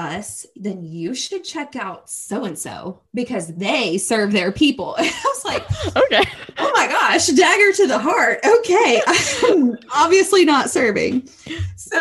[0.00, 4.96] us, then you should check out so and so because they serve their people.
[4.98, 6.30] And I was like, okay.
[6.58, 8.40] Oh my gosh, dagger to the heart.
[8.44, 9.02] Okay.
[9.44, 11.28] I'm obviously not serving.
[11.76, 11.98] So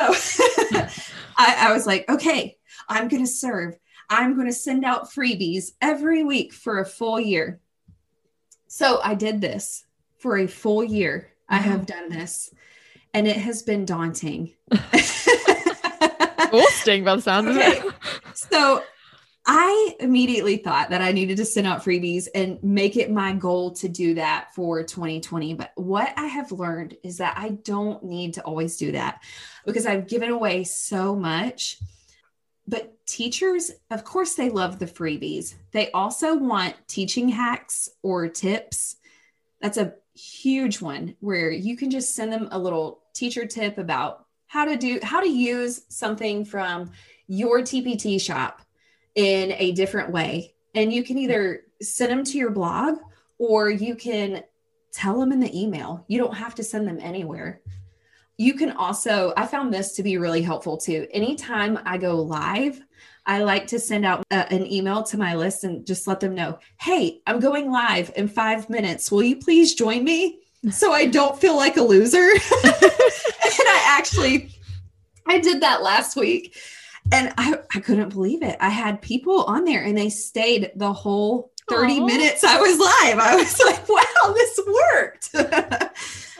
[1.38, 2.58] I, I was like, okay,
[2.88, 3.78] I'm going to serve.
[4.10, 7.60] I'm going to send out freebies every week for a full year.
[8.68, 9.86] So I did this
[10.18, 11.32] for a full year.
[11.48, 11.70] I mm-hmm.
[11.70, 12.52] have done this
[13.14, 14.54] and it has been daunting.
[14.94, 15.44] Exhausting
[17.04, 17.84] by the sound of it.
[18.34, 18.84] So
[19.46, 23.72] I immediately thought that I needed to send out freebies and make it my goal
[23.74, 25.56] to do that for 2020.
[25.56, 29.24] But what I have learned is that I don't need to always do that
[29.66, 31.80] because I've given away so much.
[32.70, 35.56] But teachers, of course, they love the freebies.
[35.72, 38.98] They also want teaching hacks or tips.
[39.60, 44.28] That's a huge one where you can just send them a little teacher tip about
[44.46, 46.92] how to do how to use something from
[47.28, 48.62] your TPT shop
[49.16, 50.54] in a different way.
[50.76, 53.00] And you can either send them to your blog
[53.40, 54.44] or you can
[54.92, 56.06] tell them in the email.
[56.08, 57.62] You don't have to send them anywhere.
[58.40, 61.06] You can also, I found this to be really helpful too.
[61.12, 62.80] Anytime I go live,
[63.26, 66.36] I like to send out uh, an email to my list and just let them
[66.36, 69.12] know, hey, I'm going live in five minutes.
[69.12, 70.40] Will you please join me?
[70.72, 72.18] So I don't feel like a loser.
[72.30, 74.56] and I actually,
[75.28, 76.56] I did that last week
[77.12, 78.56] and I, I couldn't believe it.
[78.62, 82.06] I had people on there and they stayed the whole 30 Aw.
[82.06, 83.20] minutes I was live.
[83.20, 84.60] I was like, wow, this
[84.94, 85.90] worked.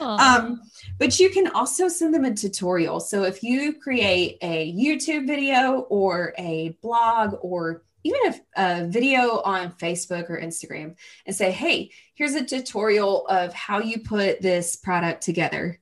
[0.00, 0.62] um,
[1.00, 3.00] but you can also send them a tutorial.
[3.00, 9.40] So if you create a YouTube video or a blog or even a, a video
[9.40, 14.76] on Facebook or Instagram and say, hey, here's a tutorial of how you put this
[14.76, 15.80] product together,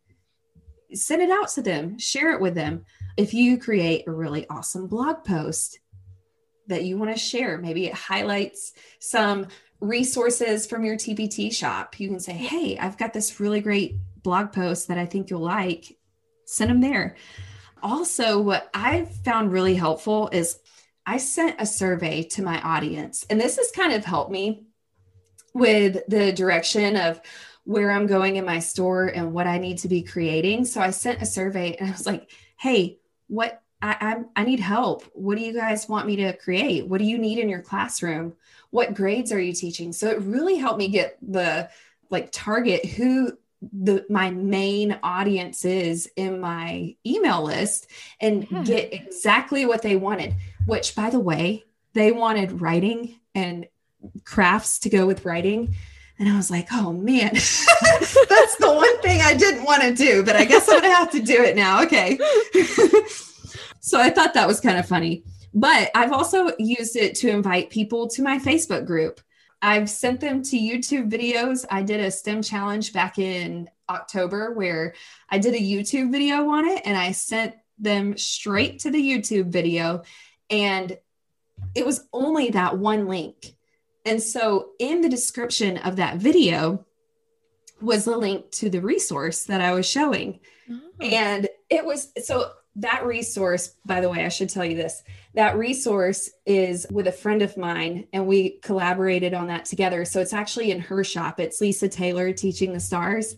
[0.94, 2.85] send it out to them, share it with them.
[3.16, 5.81] If you create a really awesome blog post
[6.68, 9.48] that you want to share, maybe it highlights some
[9.81, 11.98] resources from your TPT shop.
[11.98, 13.96] You can say, hey, I've got this really great
[14.28, 15.96] blog posts that I think you'll like.
[16.44, 17.16] Send them there.
[17.82, 20.58] Also, what I've found really helpful is
[21.06, 24.66] I sent a survey to my audience, and this has kind of helped me
[25.54, 27.22] with the direction of
[27.64, 30.66] where I'm going in my store and what I need to be creating.
[30.66, 34.60] So I sent a survey and I was like, hey, what I, I'm, I need
[34.60, 35.04] help.
[35.14, 36.86] What do you guys want me to create?
[36.86, 38.34] What do you need in your classroom?
[38.68, 39.94] What grades are you teaching?
[39.94, 41.70] So it really helped me get the
[42.10, 43.32] like target who
[43.73, 47.88] the my main audience is in my email list
[48.21, 48.62] and Yeah.
[48.62, 50.35] get exactly what they wanted
[50.66, 53.66] which by the way they wanted writing and
[54.25, 55.75] crafts to go with writing.
[56.21, 60.23] And i was like oh man that's the one thing i didn't want to do
[60.25, 61.83] but i guess i'm gonna have to do it now.
[61.85, 62.18] Okay.
[63.81, 65.25] So i thought that was kind of funny.
[65.55, 69.21] But i've also used it to invite people to my facebook group
[69.61, 71.64] I've sent them to YouTube videos.
[71.71, 74.94] I did a STEM challenge back in October where
[75.29, 79.47] I did a YouTube video on it and I sent them straight to the YouTube
[79.49, 80.03] video.
[80.51, 80.97] And
[81.75, 83.55] it was only that one link.
[84.05, 86.87] And so in the description of that video
[87.81, 90.40] was the link to the resource that I was showing.
[90.71, 90.81] Oh.
[91.01, 95.02] And it was so that resource, by the way, I should tell you this
[95.34, 100.04] that resource is with a friend of mine, and we collaborated on that together.
[100.04, 101.38] So it's actually in her shop.
[101.38, 103.36] It's Lisa Taylor teaching the stars,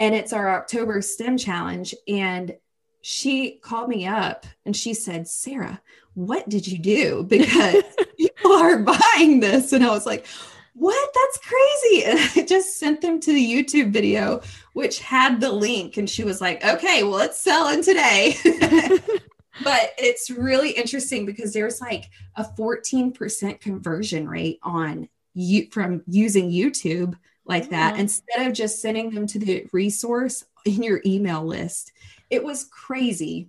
[0.00, 1.94] and it's our October STEM challenge.
[2.06, 2.56] And
[3.02, 5.80] she called me up and she said, Sarah,
[6.14, 7.22] what did you do?
[7.22, 7.84] Because
[8.16, 9.72] people are buying this.
[9.72, 10.26] And I was like,
[10.78, 11.10] what?
[11.14, 12.04] That's crazy.
[12.06, 14.40] And I just sent them to the YouTube video,
[14.72, 15.96] which had the link.
[15.96, 18.36] And she was like, okay, well, it's selling today.
[19.64, 26.50] but it's really interesting because there's like a 14% conversion rate on you from using
[26.50, 27.14] YouTube
[27.44, 28.00] like that Yeah.
[28.02, 31.92] instead of just sending them to the resource in your email list.
[32.30, 33.48] It was crazy.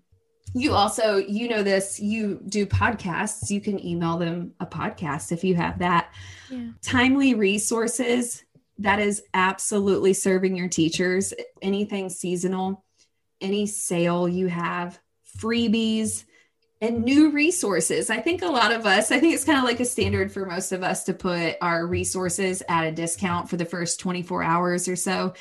[0.54, 5.44] You also, you know this, you do podcasts, you can email them a podcast if
[5.44, 6.14] you have that
[6.50, 6.70] Yeah.
[6.82, 8.44] timely resources
[8.80, 11.34] that is absolutely serving your teachers.
[11.62, 12.84] Anything seasonal,
[13.42, 15.00] any sale you have,
[15.38, 16.24] freebies,
[16.82, 18.10] and new resources.
[18.10, 20.46] I think a lot of us, I think it's kind of like a standard for
[20.46, 24.88] most of us to put our resources at a discount for the first 24 hours
[24.88, 25.34] or so.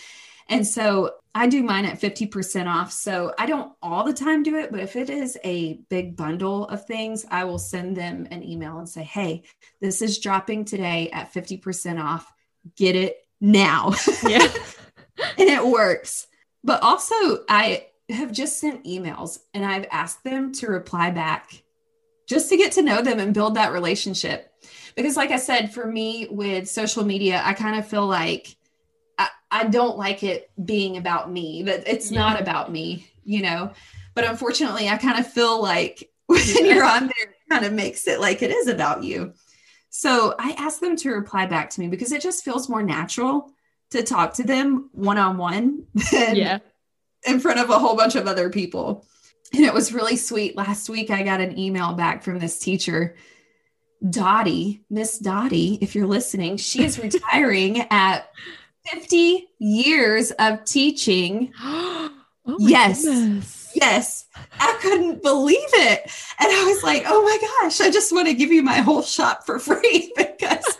[0.49, 2.91] And so I do mine at 50% off.
[2.91, 6.67] So I don't all the time do it, but if it is a big bundle
[6.69, 9.43] of things, I will send them an email and say, hey,
[9.81, 12.33] this is dropping today at 50% off.
[12.77, 13.93] Get it now.
[14.27, 14.47] Yeah.
[15.39, 16.27] and it works.
[16.65, 17.15] But also,
[17.49, 21.63] I have just sent emails and I've asked them to reply back
[22.27, 24.53] just to get to know them and build that relationship.
[24.97, 28.57] Because, like I said, for me with social media, I kind of feel like
[29.51, 32.21] I, don't like it being about me, but it's yeah.
[32.21, 33.73] not about me, you know.
[34.15, 36.75] But unfortunately, I kind of feel like when yeah.
[36.75, 39.33] you're on there, it kind of makes it like it is about you.
[39.91, 43.51] So I asked them to reply back to me because it just feels more natural
[43.91, 46.59] to talk to them one on one yeah
[47.27, 49.05] in front of a whole bunch of other people.
[49.53, 50.57] And it was really sweet.
[50.57, 53.17] Last week, I got an email back from this teacher,
[54.09, 58.31] Dottie, Miss Dottie, if you're listening, she is retiring at
[58.93, 61.53] 50 years of teaching.
[61.63, 62.11] oh
[62.59, 63.05] yes.
[63.05, 63.71] Goodness.
[63.75, 64.27] Yes.
[64.59, 66.01] I couldn't believe it.
[66.41, 69.03] And I was like, oh my gosh, I just want to give you my whole
[69.03, 70.78] shop for free because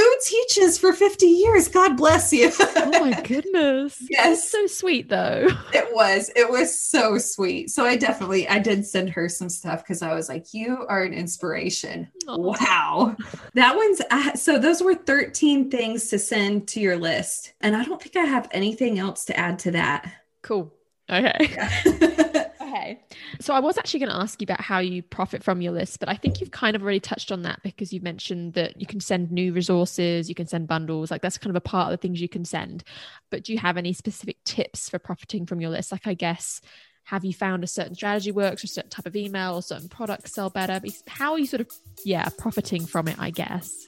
[0.00, 1.68] who teaches for 50 years?
[1.68, 2.50] God bless you.
[2.60, 4.02] oh my goodness.
[4.08, 4.48] Yes.
[4.48, 5.48] so sweet though.
[5.72, 6.30] It was.
[6.34, 7.70] It was so sweet.
[7.70, 11.02] So I definitely I did send her some stuff because I was like, you are
[11.02, 12.08] an inspiration.
[12.26, 13.16] Wow.
[13.54, 17.52] That one's uh, so those were 13 things to send to your list.
[17.60, 20.10] And I don't think I have anything else to add to that.
[20.42, 20.72] Cool.
[21.08, 21.50] Okay.
[21.50, 22.48] Yeah.
[22.70, 23.00] okay.
[23.40, 26.00] So I was actually going to ask you about how you profit from your list,
[26.00, 28.86] but I think you've kind of already touched on that because you mentioned that you
[28.86, 31.98] can send new resources, you can send bundles, like that's kind of a part of
[31.98, 32.84] the things you can send.
[33.30, 35.92] But do you have any specific tips for profiting from your list?
[35.92, 36.60] Like, I guess,
[37.04, 39.88] have you found a certain strategy works or a certain type of email or certain
[39.88, 40.80] products sell better?
[41.08, 41.70] How are you sort of,
[42.04, 43.86] yeah, profiting from it, I guess?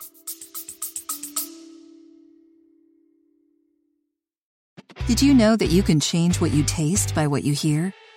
[5.06, 7.92] Did you know that you can change what you taste by what you hear?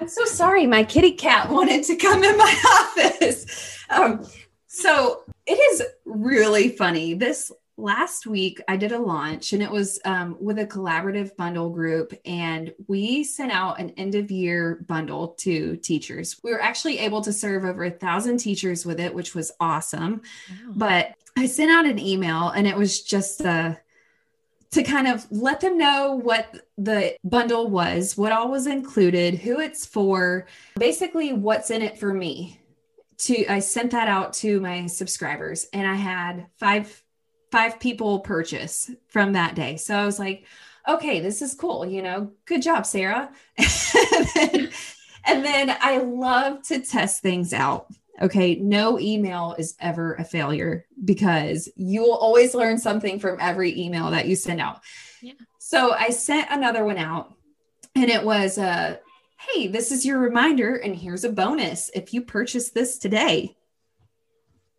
[0.00, 0.66] I'm so sorry.
[0.66, 3.78] My kitty cat wanted to come in my office.
[3.90, 4.26] Um,
[4.66, 7.14] so it is really funny.
[7.14, 11.70] This last week, I did a launch and it was um, with a collaborative bundle
[11.70, 16.40] group, and we sent out an end of year bundle to teachers.
[16.42, 20.22] We were actually able to serve over a thousand teachers with it, which was awesome.
[20.50, 20.72] Wow.
[20.74, 23.78] But I sent out an email and it was just a
[24.72, 29.60] to kind of let them know what the bundle was, what all was included, who
[29.60, 30.46] it's for,
[30.78, 32.60] basically what's in it for me.
[33.18, 37.02] To I sent that out to my subscribers and I had five
[37.50, 39.76] five people purchase from that day.
[39.76, 40.44] So I was like,
[40.86, 42.32] okay, this is cool, you know.
[42.44, 43.30] Good job, Sarah.
[43.58, 44.68] and, then,
[45.24, 47.86] and then I love to test things out.
[48.20, 53.78] Okay, no email is ever a failure because you will always learn something from every
[53.78, 54.80] email that you send out.
[55.20, 55.34] Yeah.
[55.58, 57.34] So I sent another one out
[57.94, 58.96] and it was uh
[59.54, 63.56] hey, this is your reminder and here's a bonus if you purchase this today.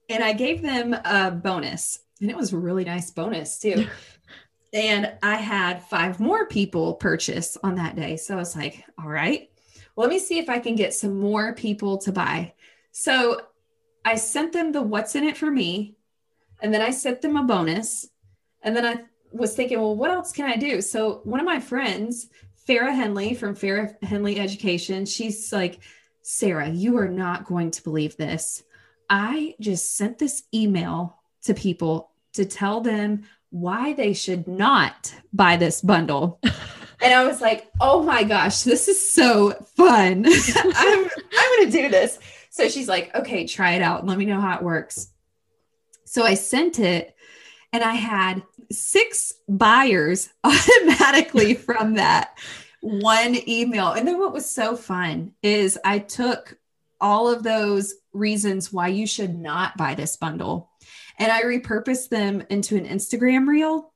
[0.10, 3.88] And I gave them a bonus and it was a really nice bonus too.
[4.74, 8.18] and I had five more people purchase on that day.
[8.18, 9.50] So I was like, all right,
[9.96, 12.54] well, let me see if I can get some more people to buy.
[13.00, 13.42] So
[14.04, 15.94] I sent them the what's in it for me,
[16.64, 18.08] and then I sent them a bonus.
[18.64, 20.82] And then I was thinking, well, what else can I do?
[20.82, 22.28] So one of my friends,
[22.68, 25.80] Farah Henley from Farah Henley Education, she's like,
[26.24, 28.64] Sarah, you are not going to believe this.
[29.12, 35.56] I just sent this email to people to tell them why they should not buy
[35.56, 36.40] this bundle.
[37.02, 40.26] and I was like, oh my gosh, this is so fun.
[40.56, 42.18] I'm, I'm going to do this.
[42.58, 45.10] So she's like, okay, try it out let me know how it works.
[46.06, 47.16] So I sent it
[47.72, 48.42] and I had
[48.72, 52.36] six buyers automatically from that
[52.82, 53.92] one email.
[53.92, 56.58] And then what was so fun is I took
[57.00, 60.72] all of those reasons why you should not buy this bundle
[61.20, 63.94] and I repurposed them into an Instagram reel.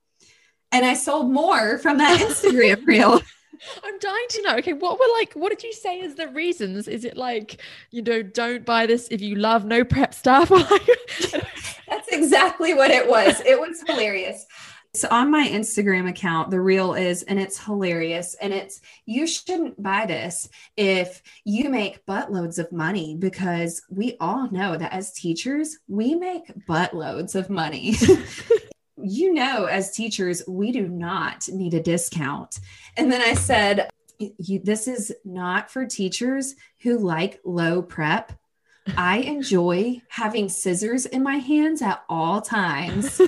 [0.72, 3.22] and I sold more from that Instagram reel.
[3.84, 4.56] I'm dying to know.
[4.58, 6.88] Okay, what were like, what did you say as the reasons?
[6.88, 10.50] Is it like, you know, don't buy this if you love no prep stuff?
[11.88, 13.42] That's exactly what it was.
[13.42, 14.46] It was hilarious.
[14.94, 18.36] So on my Instagram account, the reel is, and it's hilarious.
[18.42, 24.52] And it's, you shouldn't buy this if you make buttloads of money because we all
[24.52, 27.96] know that as teachers, we make buttloads of money.
[29.04, 32.60] you know, as teachers, we do not need a discount.
[32.98, 33.90] And then I said,
[34.40, 38.34] this is not for teachers who like low prep.
[38.98, 43.14] I enjoy having scissors in my hands at all times.
[43.16, 43.28] so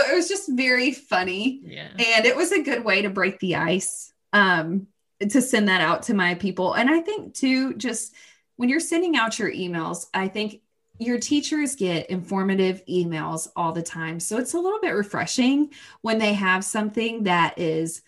[0.00, 1.60] it was just very funny.
[1.64, 1.88] Yeah.
[1.98, 4.86] And it was a good way to break the ice um,
[5.20, 6.74] to send that out to my people.
[6.74, 8.14] And I think, too, just
[8.56, 10.60] when you're sending out your emails, I think
[10.98, 14.20] your teachers get informative emails all the time.
[14.20, 15.70] So it's a little bit refreshing
[16.00, 18.02] when they have something that is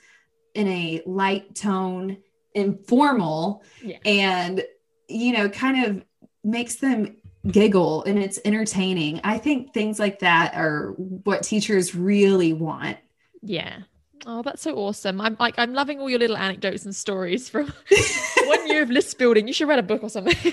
[0.55, 2.19] in a light tone,
[2.55, 3.99] informal, yeah.
[4.05, 4.65] and,
[5.09, 6.05] you know, kind of
[6.43, 7.17] makes them
[7.47, 9.21] giggle and it's entertaining.
[9.25, 12.99] I think things like that are what teachers really want.
[13.43, 13.81] Yeah.
[14.27, 15.21] Oh, that's so awesome.
[15.21, 17.67] I'm like I'm loving all your little anecdotes and stories from
[18.45, 19.47] one year of list building.
[19.47, 20.53] You should write a book or something.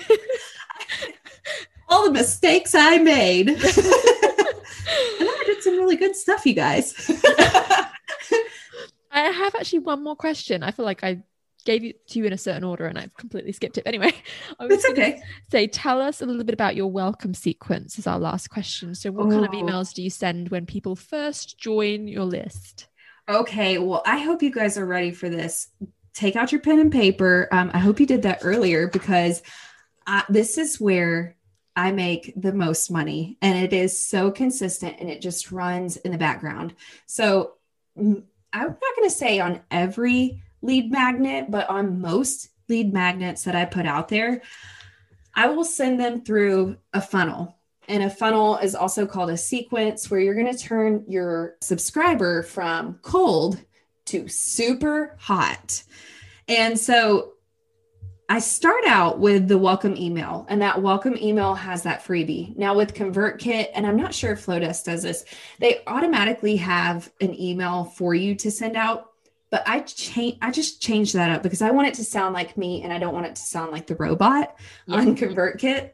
[1.88, 3.48] all the mistakes I made.
[5.18, 6.94] and I did some really good stuff, you guys.
[9.10, 10.62] I have actually one more question.
[10.62, 11.22] I feel like I
[11.64, 13.82] gave it to you in a certain order and I've completely skipped it.
[13.86, 14.12] Anyway,
[14.60, 15.20] I was okay.
[15.50, 18.94] Say, tell us a little bit about your welcome sequence is our last question.
[18.94, 19.30] So what oh.
[19.30, 19.56] kind of oh.
[19.56, 22.86] emails do you send when people first join your list?
[23.28, 23.78] Okay.
[23.78, 25.68] Well, I hope you guys are ready for this.
[26.14, 27.48] Take out your pen and paper.
[27.50, 29.42] Um, I hope you did that earlier because
[30.06, 31.35] uh, this is where
[31.76, 36.10] I make the most money and it is so consistent and it just runs in
[36.10, 36.74] the background.
[37.04, 37.52] So
[37.96, 38.22] mm,
[38.52, 43.54] I'm not going to say on every lead magnet, but on most lead magnets that
[43.54, 44.40] I put out there,
[45.34, 47.58] I will send them through a funnel.
[47.88, 52.42] And a funnel is also called a sequence where you're going to turn your subscriber
[52.42, 53.62] from cold
[54.06, 55.82] to super hot.
[56.48, 57.34] And so
[58.28, 62.56] I start out with the welcome email, and that welcome email has that freebie.
[62.56, 65.24] Now, with ConvertKit, and I'm not sure if Flodesk does this,
[65.60, 69.12] they automatically have an email for you to send out
[69.50, 72.56] but I change I just changed that up because I want it to sound like
[72.56, 74.56] me and I don't want it to sound like the robot
[74.86, 74.96] yeah.
[74.96, 75.92] on ConvertKit.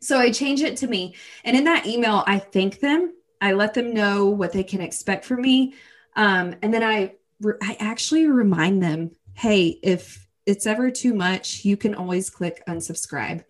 [0.00, 1.14] So I change it to me.
[1.44, 3.14] And in that email, I thank them.
[3.40, 5.74] I let them know what they can expect from me.
[6.16, 7.14] Um, and then I
[7.62, 13.44] I actually remind them, hey, if it's ever too much, you can always click unsubscribe.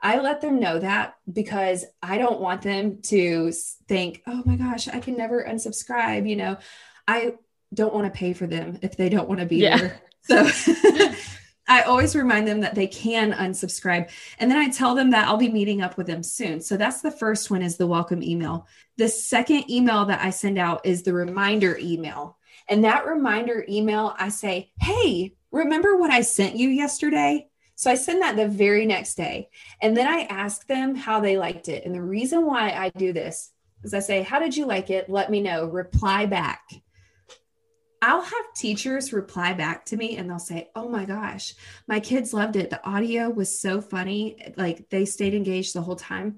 [0.00, 3.52] I let them know that because I don't want them to
[3.88, 6.28] think, oh my gosh, I can never unsubscribe.
[6.28, 6.58] You know,
[7.08, 7.34] I
[7.72, 9.76] don't want to pay for them if they don't want to be yeah.
[9.76, 10.00] there.
[10.24, 10.46] So
[11.68, 14.10] I always remind them that they can unsubscribe.
[14.38, 16.60] And then I tell them that I'll be meeting up with them soon.
[16.60, 18.66] So that's the first one is the welcome email.
[18.98, 22.36] The second email that I send out is the reminder email.
[22.68, 27.48] And that reminder email, I say, Hey, remember what I sent you yesterday?
[27.74, 29.48] So I send that the very next day.
[29.80, 31.84] And then I ask them how they liked it.
[31.84, 33.50] And the reason why I do this
[33.82, 35.10] is I say, How did you like it?
[35.10, 35.66] Let me know.
[35.66, 36.62] Reply back.
[38.00, 41.54] I'll have teachers reply back to me and they'll say, Oh my gosh,
[41.86, 42.70] my kids loved it.
[42.70, 44.52] The audio was so funny.
[44.56, 46.36] Like they stayed engaged the whole time.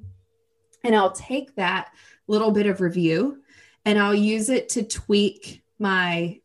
[0.83, 1.91] And I'll take that
[2.27, 3.43] little bit of review
[3.87, 6.41] and I'll use it to tweak my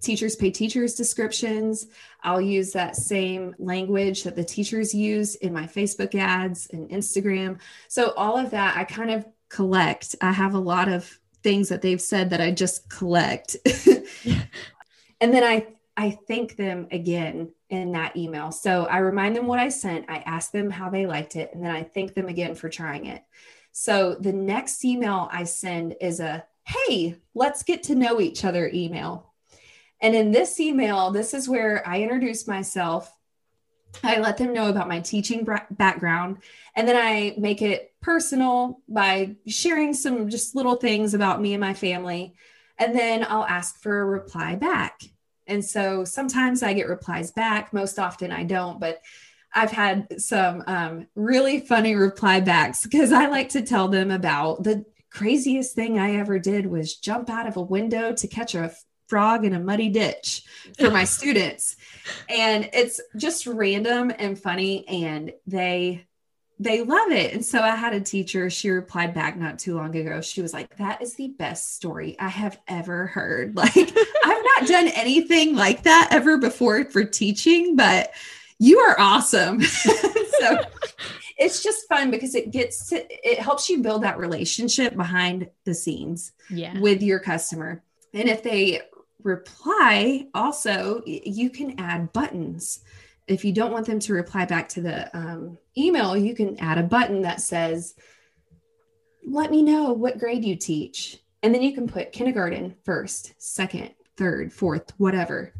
[0.00, 1.86] teachers pay teachers descriptions.
[2.22, 7.58] I'll use that same language that the teachers use in my Facebook ads and Instagram.
[7.88, 10.16] So, all of that I kind of collect.
[10.20, 13.56] I have a lot of things that they've said that I just collect.
[15.20, 15.66] and then I
[15.96, 18.50] I thank them again in that email.
[18.50, 21.64] So I remind them what I sent, I ask them how they liked it, and
[21.64, 23.22] then I thank them again for trying it.
[23.70, 28.70] So the next email I send is a hey, let's get to know each other
[28.72, 29.32] email.
[30.00, 33.10] And in this email, this is where I introduce myself.
[34.02, 36.38] I let them know about my teaching background,
[36.74, 41.60] and then I make it personal by sharing some just little things about me and
[41.60, 42.34] my family.
[42.76, 45.00] And then I'll ask for a reply back.
[45.46, 47.72] And so sometimes I get replies back.
[47.72, 49.00] Most often I don't, but
[49.54, 54.64] I've had some um, really funny reply backs because I like to tell them about
[54.64, 54.84] the
[55.14, 58.72] craziest thing I ever did was jump out of a window to catch a
[59.06, 60.42] frog in a muddy ditch
[60.78, 61.76] for my students.
[62.28, 64.86] And it's just random and funny.
[64.88, 66.06] And they
[66.60, 67.34] they love it.
[67.34, 70.20] And so I had a teacher, she replied back not too long ago.
[70.20, 73.56] She was like, That is the best story I have ever heard.
[73.64, 78.12] Like, I've not done anything like that ever before for teaching, but
[78.58, 79.60] you are awesome.
[80.40, 80.60] so
[81.36, 85.74] it's just fun because it gets to, it helps you build that relationship behind the
[85.74, 86.78] scenes Yeah.
[86.80, 87.82] with your customer.
[88.12, 88.82] And if they
[89.22, 92.80] reply, also, you can add buttons.
[93.26, 96.78] If you don't want them to reply back to the um, email, you can add
[96.78, 97.94] a button that says,
[99.26, 101.18] Let me know what grade you teach.
[101.42, 105.52] And then you can put kindergarten first, second, third, fourth, whatever.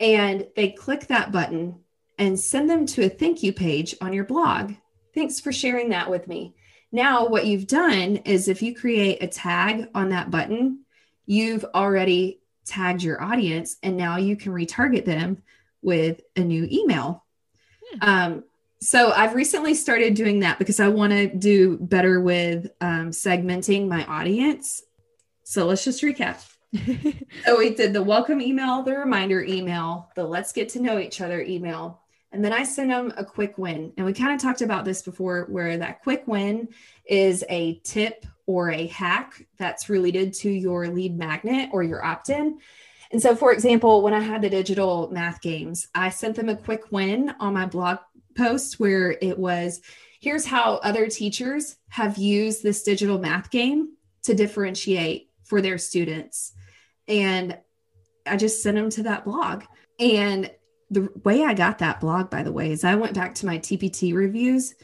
[0.00, 1.80] And they click that button
[2.18, 4.74] and send them to a thank you page on your blog.
[5.14, 6.54] Thanks for sharing that with me.
[6.90, 10.80] Now, what you've done is if you create a tag on that button,
[11.26, 15.42] you've already tagged your audience and now you can retarget them
[15.80, 17.24] with a new email.
[18.00, 18.44] Um,
[18.80, 23.88] so I've recently started doing that because I want to do better with um, segmenting
[23.88, 24.82] my audience.
[25.44, 26.44] So let's just recap.
[27.44, 31.20] so we did the welcome email, the reminder email, the let's get to know each
[31.20, 32.01] other email.
[32.32, 33.92] And then I send them a quick win.
[33.96, 36.68] And we kind of talked about this before, where that quick win
[37.04, 42.30] is a tip or a hack that's related to your lead magnet or your opt
[42.30, 42.58] in.
[43.10, 46.56] And so, for example, when I had the digital math games, I sent them a
[46.56, 47.98] quick win on my blog
[48.34, 49.82] post where it was
[50.22, 53.90] here's how other teachers have used this digital math game
[54.22, 56.52] to differentiate for their students.
[57.08, 57.58] And
[58.24, 59.64] I just sent them to that blog.
[59.98, 60.50] And
[60.92, 63.58] the way I got that blog, by the way, is I went back to my
[63.58, 64.74] TPT reviews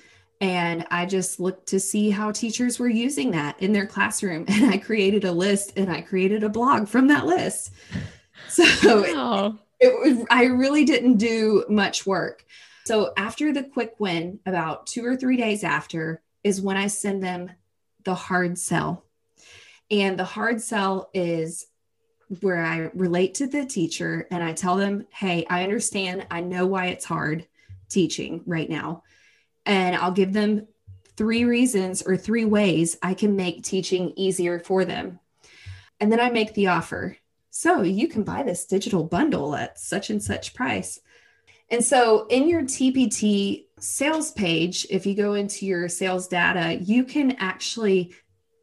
[0.41, 4.47] and I just looked to see how teachers were using that in their classroom.
[4.49, 7.73] And I created a list and I created a blog from that list.
[8.49, 9.59] So Wow.
[9.79, 12.45] it was, I really didn't do much work.
[12.87, 17.23] So after the quick win, about two or three days after, is when I send
[17.23, 17.51] them
[18.05, 19.05] the hard sell.
[19.91, 21.67] And the hard sell is
[22.41, 26.27] where I relate to the teacher and I tell them, hey, I understand.
[26.31, 27.47] I know why it's hard
[27.89, 29.03] teaching right now.
[29.65, 30.67] And I'll give them
[31.17, 35.19] three reasons or three ways I can make teaching easier for them.
[36.01, 37.17] And then I make the offer.
[37.51, 41.01] So you can buy this digital bundle at such and such price.
[41.71, 47.05] And so in your TPT sales page, if you go into your sales data, you
[47.05, 48.15] can actually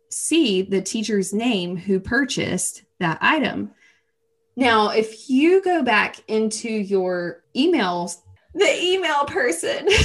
[0.10, 3.72] see the teacher's name who purchased that item.
[4.56, 8.18] Now, if you go back into your emails,
[8.54, 9.88] the email person,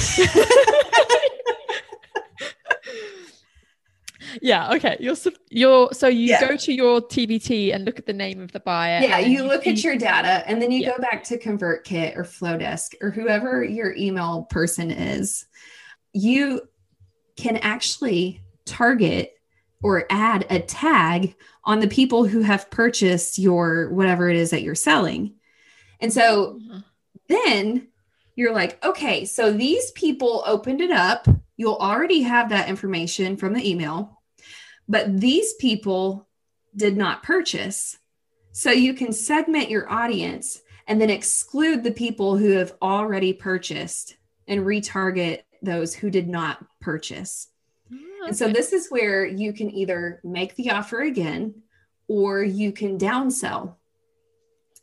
[4.41, 4.73] yeah.
[4.73, 4.97] Okay.
[4.99, 5.15] You're
[5.49, 6.41] you're so you Yeah.
[6.47, 9.01] go to your TPT and look at the name of the buyer.
[9.01, 10.91] yeah, you look at your data and then you Yeah.
[10.91, 15.45] go back to ConvertKit or Flodesk or whoever your email person is.
[16.13, 16.61] You
[17.37, 19.33] can actually target
[19.81, 24.63] or add a tag on the people who have purchased your whatever it is that
[24.63, 25.35] you're selling.
[25.99, 26.83] And so Mhm.
[27.27, 27.87] then
[28.35, 31.27] you're like, okay, so these people opened it up.
[31.57, 34.21] You'll already have that information from the email,
[34.87, 36.27] but these people
[36.75, 37.97] did not purchase.
[38.51, 44.17] So you can segment your audience and then exclude the people who have already purchased
[44.47, 47.50] and retarget those who did not purchase.
[47.91, 51.55] Ah, And so this is where you can either make the offer again
[52.07, 53.75] or you can downsell.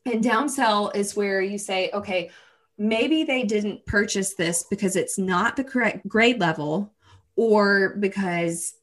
[0.07, 2.31] And downsell is where you say, okay,
[2.79, 6.95] maybe they didn't purchase this because it's not the correct grade level
[7.37, 8.75] or because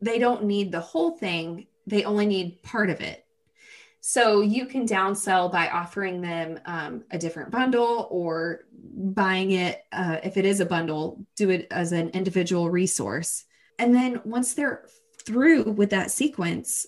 [0.00, 3.24] they don't need the whole thing, they only need part of it.
[4.00, 10.18] So you can downsell by offering them um, a different bundle or buying it, uh,
[10.22, 13.44] if it is a bundle, do it as an individual resource.
[13.78, 14.86] And then once they're
[15.24, 16.86] through with that sequence,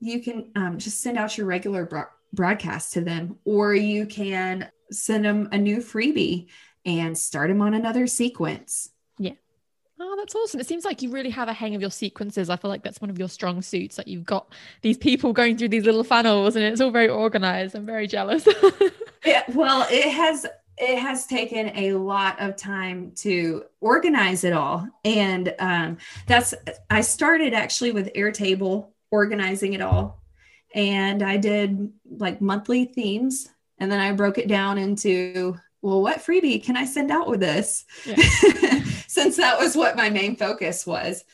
[0.00, 4.70] you can um, just send out your regular bro- broadcast to them, or you can
[4.90, 6.48] send them a new freebie
[6.84, 8.90] and start them on another sequence.
[9.18, 9.34] Yeah.
[10.00, 10.58] Oh, that's awesome.
[10.58, 12.50] It seems like you really have a hang of your sequences.
[12.50, 13.98] I feel like that's one of your strong suits.
[13.98, 17.76] Like you've got these people going through these little funnels and it's all very organized.
[17.76, 18.46] I'm very jealous.
[19.24, 20.46] Yeah, well, it has
[20.78, 26.54] it has taken a lot of time to organize it all, and um, that's
[26.90, 30.22] I started actually with Airtable organizing it all,
[30.74, 33.48] and I did like monthly themes,
[33.78, 37.40] and then I broke it down into well, what freebie can I send out with
[37.40, 37.84] this?
[38.06, 38.14] Yeah.
[39.08, 41.24] Since that was what my main focus was.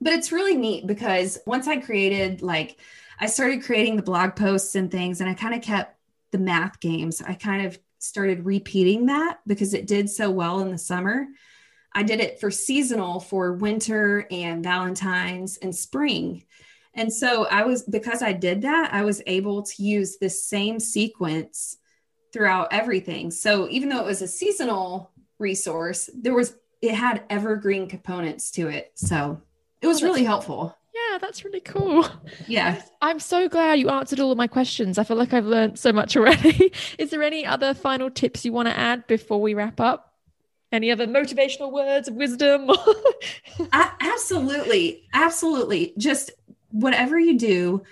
[0.00, 2.78] But it's really neat because once I created like
[3.20, 5.96] I started creating the blog posts and things, and I kind of kept
[6.30, 7.20] the math games.
[7.20, 11.26] I kind of started repeating that because it did so well in the summer.
[11.92, 16.44] I did it for seasonal for winter and Valentine's and spring.
[16.94, 20.80] And so I was, because I did that, I was able to use this same
[20.80, 21.76] sequence
[22.32, 23.30] throughout everything.
[23.30, 28.68] So even though it was a seasonal resource, there was, it had evergreen components to
[28.68, 28.92] it.
[28.94, 29.42] So
[29.80, 30.77] it was really helpful.
[31.20, 32.06] That's really cool.
[32.46, 32.82] Yeah.
[33.00, 34.98] I'm so glad you answered all of my questions.
[34.98, 36.72] I feel like I've learned so much already.
[36.98, 40.14] Is there any other final tips you want to add before we wrap up?
[40.70, 42.70] Any other motivational words of wisdom?
[43.72, 45.08] I, absolutely.
[45.12, 45.94] Absolutely.
[45.96, 46.30] Just
[46.70, 47.82] whatever you do,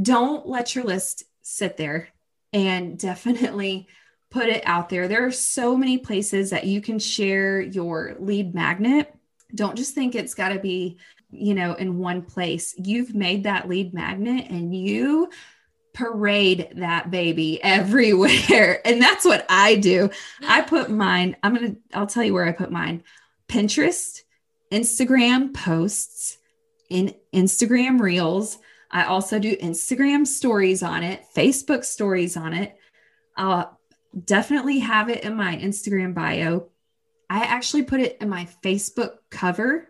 [0.00, 2.08] don't let your list sit there
[2.52, 3.88] and definitely
[4.30, 5.06] put it out there.
[5.06, 9.14] There are so many places that you can share your lead magnet.
[9.54, 10.98] Don't just think it's got to be,
[11.34, 12.74] you know, in one place.
[12.76, 15.30] You've made that lead magnet and you
[15.92, 18.80] parade that baby everywhere.
[18.84, 20.10] And that's what I do.
[20.46, 23.02] I put mine, I'm going to, I'll tell you where I put mine
[23.48, 24.22] Pinterest,
[24.72, 26.38] Instagram posts,
[26.90, 28.58] in Instagram reels.
[28.90, 32.76] I also do Instagram stories on it, Facebook stories on it.
[33.36, 33.78] I'll
[34.24, 36.68] definitely have it in my Instagram bio.
[37.28, 39.88] I actually put it in my Facebook cover.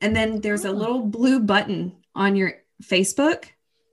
[0.00, 3.46] And then there's a little blue button on your Facebook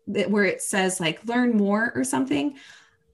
[0.08, 2.58] that, where it says like learn more or something.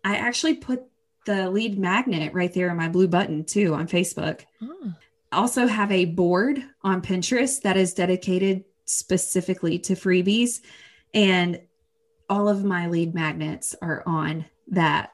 [0.03, 0.83] I actually put
[1.25, 4.45] the lead magnet right there in my blue button too on Facebook.
[4.61, 4.93] Oh.
[5.31, 10.61] Also have a board on Pinterest that is dedicated specifically to freebies.
[11.13, 11.61] And
[12.29, 15.13] all of my lead magnets are on that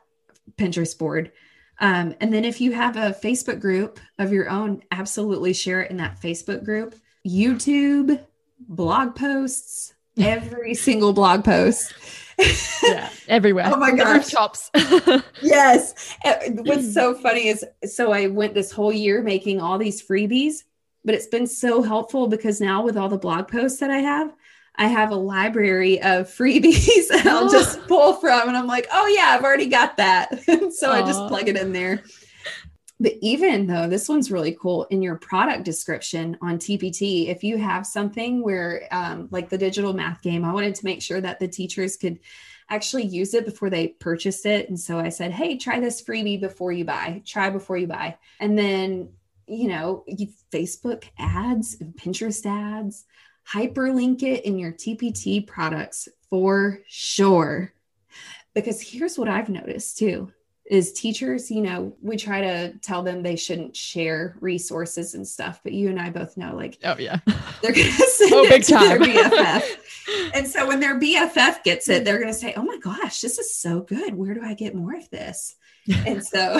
[0.57, 1.31] Pinterest board.
[1.79, 5.91] Um, and then if you have a Facebook group of your own, absolutely share it
[5.91, 6.95] in that Facebook group.
[7.25, 8.23] YouTube,
[8.59, 11.93] blog posts, every single blog post.
[12.83, 13.65] yeah, everywhere.
[13.73, 14.29] oh my gosh.
[14.29, 14.69] Shops.
[15.41, 16.15] yes.
[16.23, 20.63] Eh, what's so funny is so I went this whole year making all these freebies
[21.05, 24.33] but it's been so helpful because now with all the blog posts that I have,
[24.75, 29.07] I have a library of freebies and I'll just pull from and I'm like, oh
[29.07, 30.43] yeah, I've already got that.
[30.73, 30.91] so Aww.
[30.91, 32.03] I just plug it in there.
[32.99, 37.57] But even though this one's really cool in your product description on TPT, if you
[37.57, 41.39] have something where, um, like the digital math game, I wanted to make sure that
[41.39, 42.19] the teachers could
[42.69, 44.69] actually use it before they purchased it.
[44.69, 48.17] And so I said, hey, try this freebie before you buy, try before you buy.
[48.39, 49.09] And then
[49.47, 50.03] you know,
[50.51, 53.05] Facebook ads and Pinterest ads,
[53.51, 57.73] hyperlink it in your TPT products for sure.
[58.53, 60.31] Because here's what I've noticed too
[60.65, 65.59] is teachers, you know, we try to tell them they shouldn't share resources and stuff,
[65.63, 67.19] but you and I both know like oh yeah.
[67.61, 68.99] They're gonna send oh, it to time.
[68.99, 70.31] their BFF.
[70.33, 73.55] and so when their BFF gets it, they're gonna say, Oh my gosh, this is
[73.55, 74.15] so good.
[74.15, 75.55] Where do I get more of this?
[75.87, 76.59] and so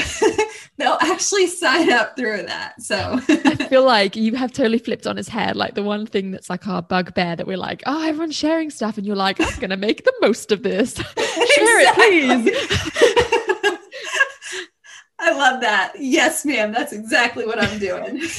[0.78, 2.80] they'll actually sign up through that.
[2.80, 5.56] So I feel like you have totally flipped on his head.
[5.56, 9.00] Like the one thing that's like our bugbear that we're like, oh, everyone's sharing stuff,
[9.00, 10.94] and you're like, I'm gonna make the most of this.
[10.96, 13.55] Share it, please.
[15.20, 15.94] I love that.
[15.98, 16.72] Yes, ma'am.
[16.72, 18.22] That's exactly what I'm doing.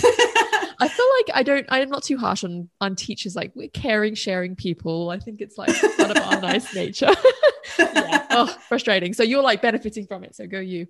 [0.79, 1.67] I feel like I don't.
[1.71, 3.35] I'm not too harsh on on teachers.
[3.35, 5.11] Like we're caring, sharing people.
[5.11, 7.11] I think it's like part of our nice nature.
[7.79, 8.27] yeah.
[8.31, 9.15] Oh, frustrating.
[9.15, 10.37] So you're like benefiting from it.
[10.37, 10.87] So go you.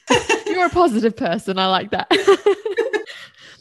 [0.46, 1.58] You're a positive person.
[1.58, 2.08] I like that.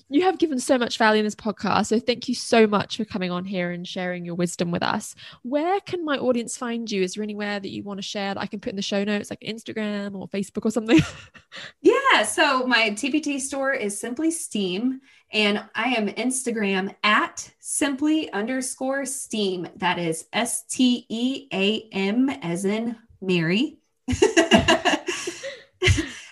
[0.09, 1.87] You have given so much value in this podcast.
[1.87, 5.15] So thank you so much for coming on here and sharing your wisdom with us.
[5.41, 7.01] Where can my audience find you?
[7.01, 9.03] Is there anywhere that you want to share that I can put in the show
[9.03, 10.99] notes, like Instagram or Facebook or something?
[11.81, 12.23] yeah.
[12.23, 15.01] So my TPT store is simply Steam.
[15.33, 19.67] And I am Instagram at simply underscore steam.
[19.77, 23.79] That is S T E A M as in Mary.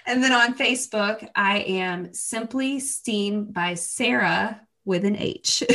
[0.05, 5.63] and then on Facebook, I am Simply Steam by Sarah with an H.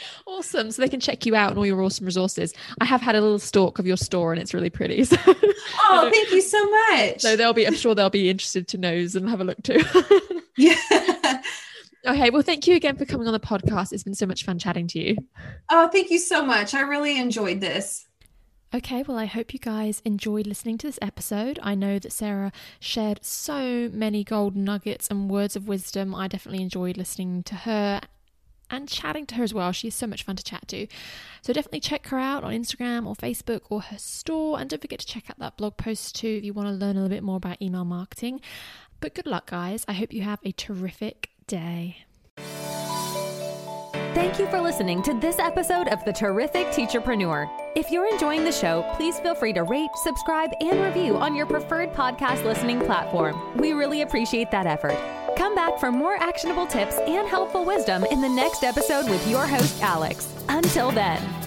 [0.26, 0.70] awesome.
[0.70, 2.54] So they can check you out and all your awesome resources.
[2.80, 5.04] I have had a little stalk of your store and it's really pretty.
[5.70, 7.20] So, oh, thank you so much.
[7.20, 9.80] So they'll be, I'm sure they'll be interested to nose and have a look too.
[10.56, 10.74] yeah.
[12.06, 12.30] Okay.
[12.30, 13.92] Well, thank you again for coming on the podcast.
[13.92, 15.16] It's been so much fun chatting to you.
[15.70, 16.74] Oh, thank you so much.
[16.74, 18.06] I really enjoyed this.
[18.72, 21.58] Okay, well, I hope you guys enjoyed listening to this episode.
[21.60, 26.14] I know that Sarah shared so many golden nuggets and words of wisdom.
[26.14, 28.00] I definitely enjoyed listening to her
[28.70, 29.72] and chatting to her as well.
[29.72, 30.86] She is so much fun to chat to.
[31.42, 34.60] So definitely check her out on Instagram or Facebook or her store.
[34.60, 36.96] And don't forget to check out that blog post too if you want to learn
[36.96, 38.40] a little bit more about email marketing.
[39.00, 39.84] But good luck, guys.
[39.88, 42.04] I hope you have a terrific day.
[44.12, 47.48] Thank you for listening to this episode of The Terrific Teacherpreneur.
[47.76, 51.46] If you're enjoying the show, please feel free to rate, subscribe, and review on your
[51.46, 53.56] preferred podcast listening platform.
[53.56, 54.98] We really appreciate that effort.
[55.36, 59.46] Come back for more actionable tips and helpful wisdom in the next episode with your
[59.46, 60.28] host, Alex.
[60.48, 61.39] Until then.